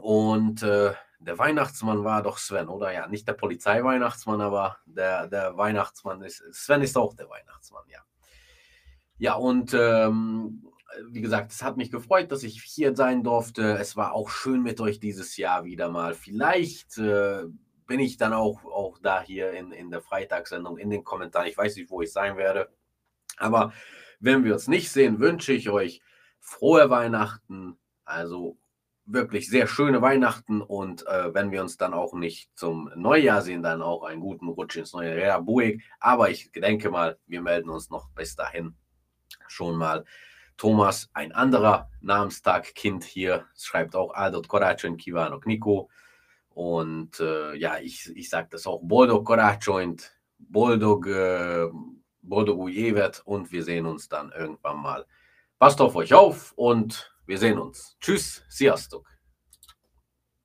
Und 0.00 0.62
äh, 0.62 0.94
der 1.18 1.38
Weihnachtsmann 1.38 2.02
war 2.02 2.22
doch 2.22 2.38
Sven, 2.38 2.68
oder? 2.68 2.92
Ja, 2.94 3.06
nicht 3.08 3.28
der 3.28 3.34
Polizeiweihnachtsmann, 3.34 4.40
aber 4.40 4.78
der, 4.86 5.28
der 5.28 5.54
Weihnachtsmann 5.58 6.22
ist. 6.22 6.42
Sven 6.52 6.80
ist 6.80 6.96
auch 6.96 7.12
der 7.12 7.28
Weihnachtsmann, 7.28 7.84
ja. 7.88 8.00
Ja, 9.18 9.34
und 9.34 9.74
ähm, 9.74 10.66
wie 11.10 11.20
gesagt, 11.20 11.52
es 11.52 11.62
hat 11.62 11.76
mich 11.76 11.90
gefreut, 11.90 12.32
dass 12.32 12.42
ich 12.42 12.62
hier 12.62 12.96
sein 12.96 13.22
durfte. 13.22 13.76
Es 13.76 13.96
war 13.96 14.14
auch 14.14 14.30
schön 14.30 14.62
mit 14.62 14.80
euch 14.80 14.98
dieses 14.98 15.36
Jahr 15.36 15.64
wieder 15.66 15.90
mal. 15.90 16.14
Vielleicht 16.14 16.96
äh, 16.96 17.44
bin 17.86 18.00
ich 18.00 18.16
dann 18.16 18.32
auch, 18.32 18.64
auch 18.64 18.98
da 19.02 19.22
hier 19.22 19.52
in, 19.52 19.72
in 19.72 19.90
der 19.90 20.00
Freitagssendung, 20.00 20.78
in 20.78 20.90
den 20.90 21.04
Kommentaren. 21.04 21.48
Ich 21.48 21.56
weiß 21.56 21.76
nicht, 21.76 21.90
wo 21.90 22.02
ich 22.02 22.12
sein 22.12 22.36
werde. 22.36 22.68
Aber 23.36 23.72
wenn 24.20 24.44
wir 24.44 24.54
uns 24.54 24.68
nicht 24.68 24.90
sehen, 24.90 25.20
wünsche 25.20 25.52
ich 25.52 25.70
euch 25.70 26.00
frohe 26.40 26.90
Weihnachten. 26.90 27.78
Also 28.04 28.56
wirklich 29.06 29.48
sehr 29.48 29.66
schöne 29.66 30.00
Weihnachten 30.00 30.62
und 30.62 31.06
äh, 31.06 31.34
wenn 31.34 31.50
wir 31.50 31.60
uns 31.60 31.76
dann 31.76 31.92
auch 31.92 32.14
nicht 32.14 32.50
zum 32.56 32.90
Neujahr 32.94 33.42
sehen, 33.42 33.62
dann 33.62 33.82
auch 33.82 34.02
einen 34.02 34.20
guten 34.20 34.48
Rutsch 34.48 34.76
ins 34.76 34.94
neue 34.94 35.20
Jahr. 35.20 35.42
Buig. 35.42 35.82
Aber 36.00 36.30
ich 36.30 36.50
denke 36.52 36.90
mal, 36.90 37.18
wir 37.26 37.42
melden 37.42 37.70
uns 37.70 37.90
noch 37.90 38.10
bis 38.10 38.34
dahin 38.34 38.74
schon 39.46 39.76
mal. 39.76 40.04
Thomas, 40.56 41.10
ein 41.12 41.32
anderer 41.32 41.90
Namenstag-Kind 42.00 43.04
hier, 43.04 43.46
schreibt 43.58 43.96
auch 43.96 44.14
Aldot 44.14 44.48
Koracin, 44.48 44.96
Kivano 44.96 45.40
Kniko. 45.40 45.90
Und 46.54 47.18
äh, 47.20 47.54
ja, 47.56 47.78
ich, 47.78 48.10
ich 48.14 48.30
sage 48.30 48.48
das 48.52 48.66
auch, 48.66 48.80
Boldog 48.82 49.26
Koracoint, 49.26 50.12
Boldog, 50.38 51.06
äh, 51.06 51.66
Boldog 52.22 52.58
Ujevet 52.58 53.22
und 53.24 53.50
wir 53.52 53.64
sehen 53.64 53.86
uns 53.86 54.08
dann 54.08 54.32
irgendwann 54.32 54.80
mal. 54.80 55.04
Passt 55.58 55.80
auf 55.80 55.96
euch 55.96 56.14
auf 56.14 56.52
und 56.56 57.12
wir 57.26 57.38
sehen 57.38 57.58
uns. 57.58 57.96
Tschüss, 58.00 58.44
sziasztok! 58.48 59.13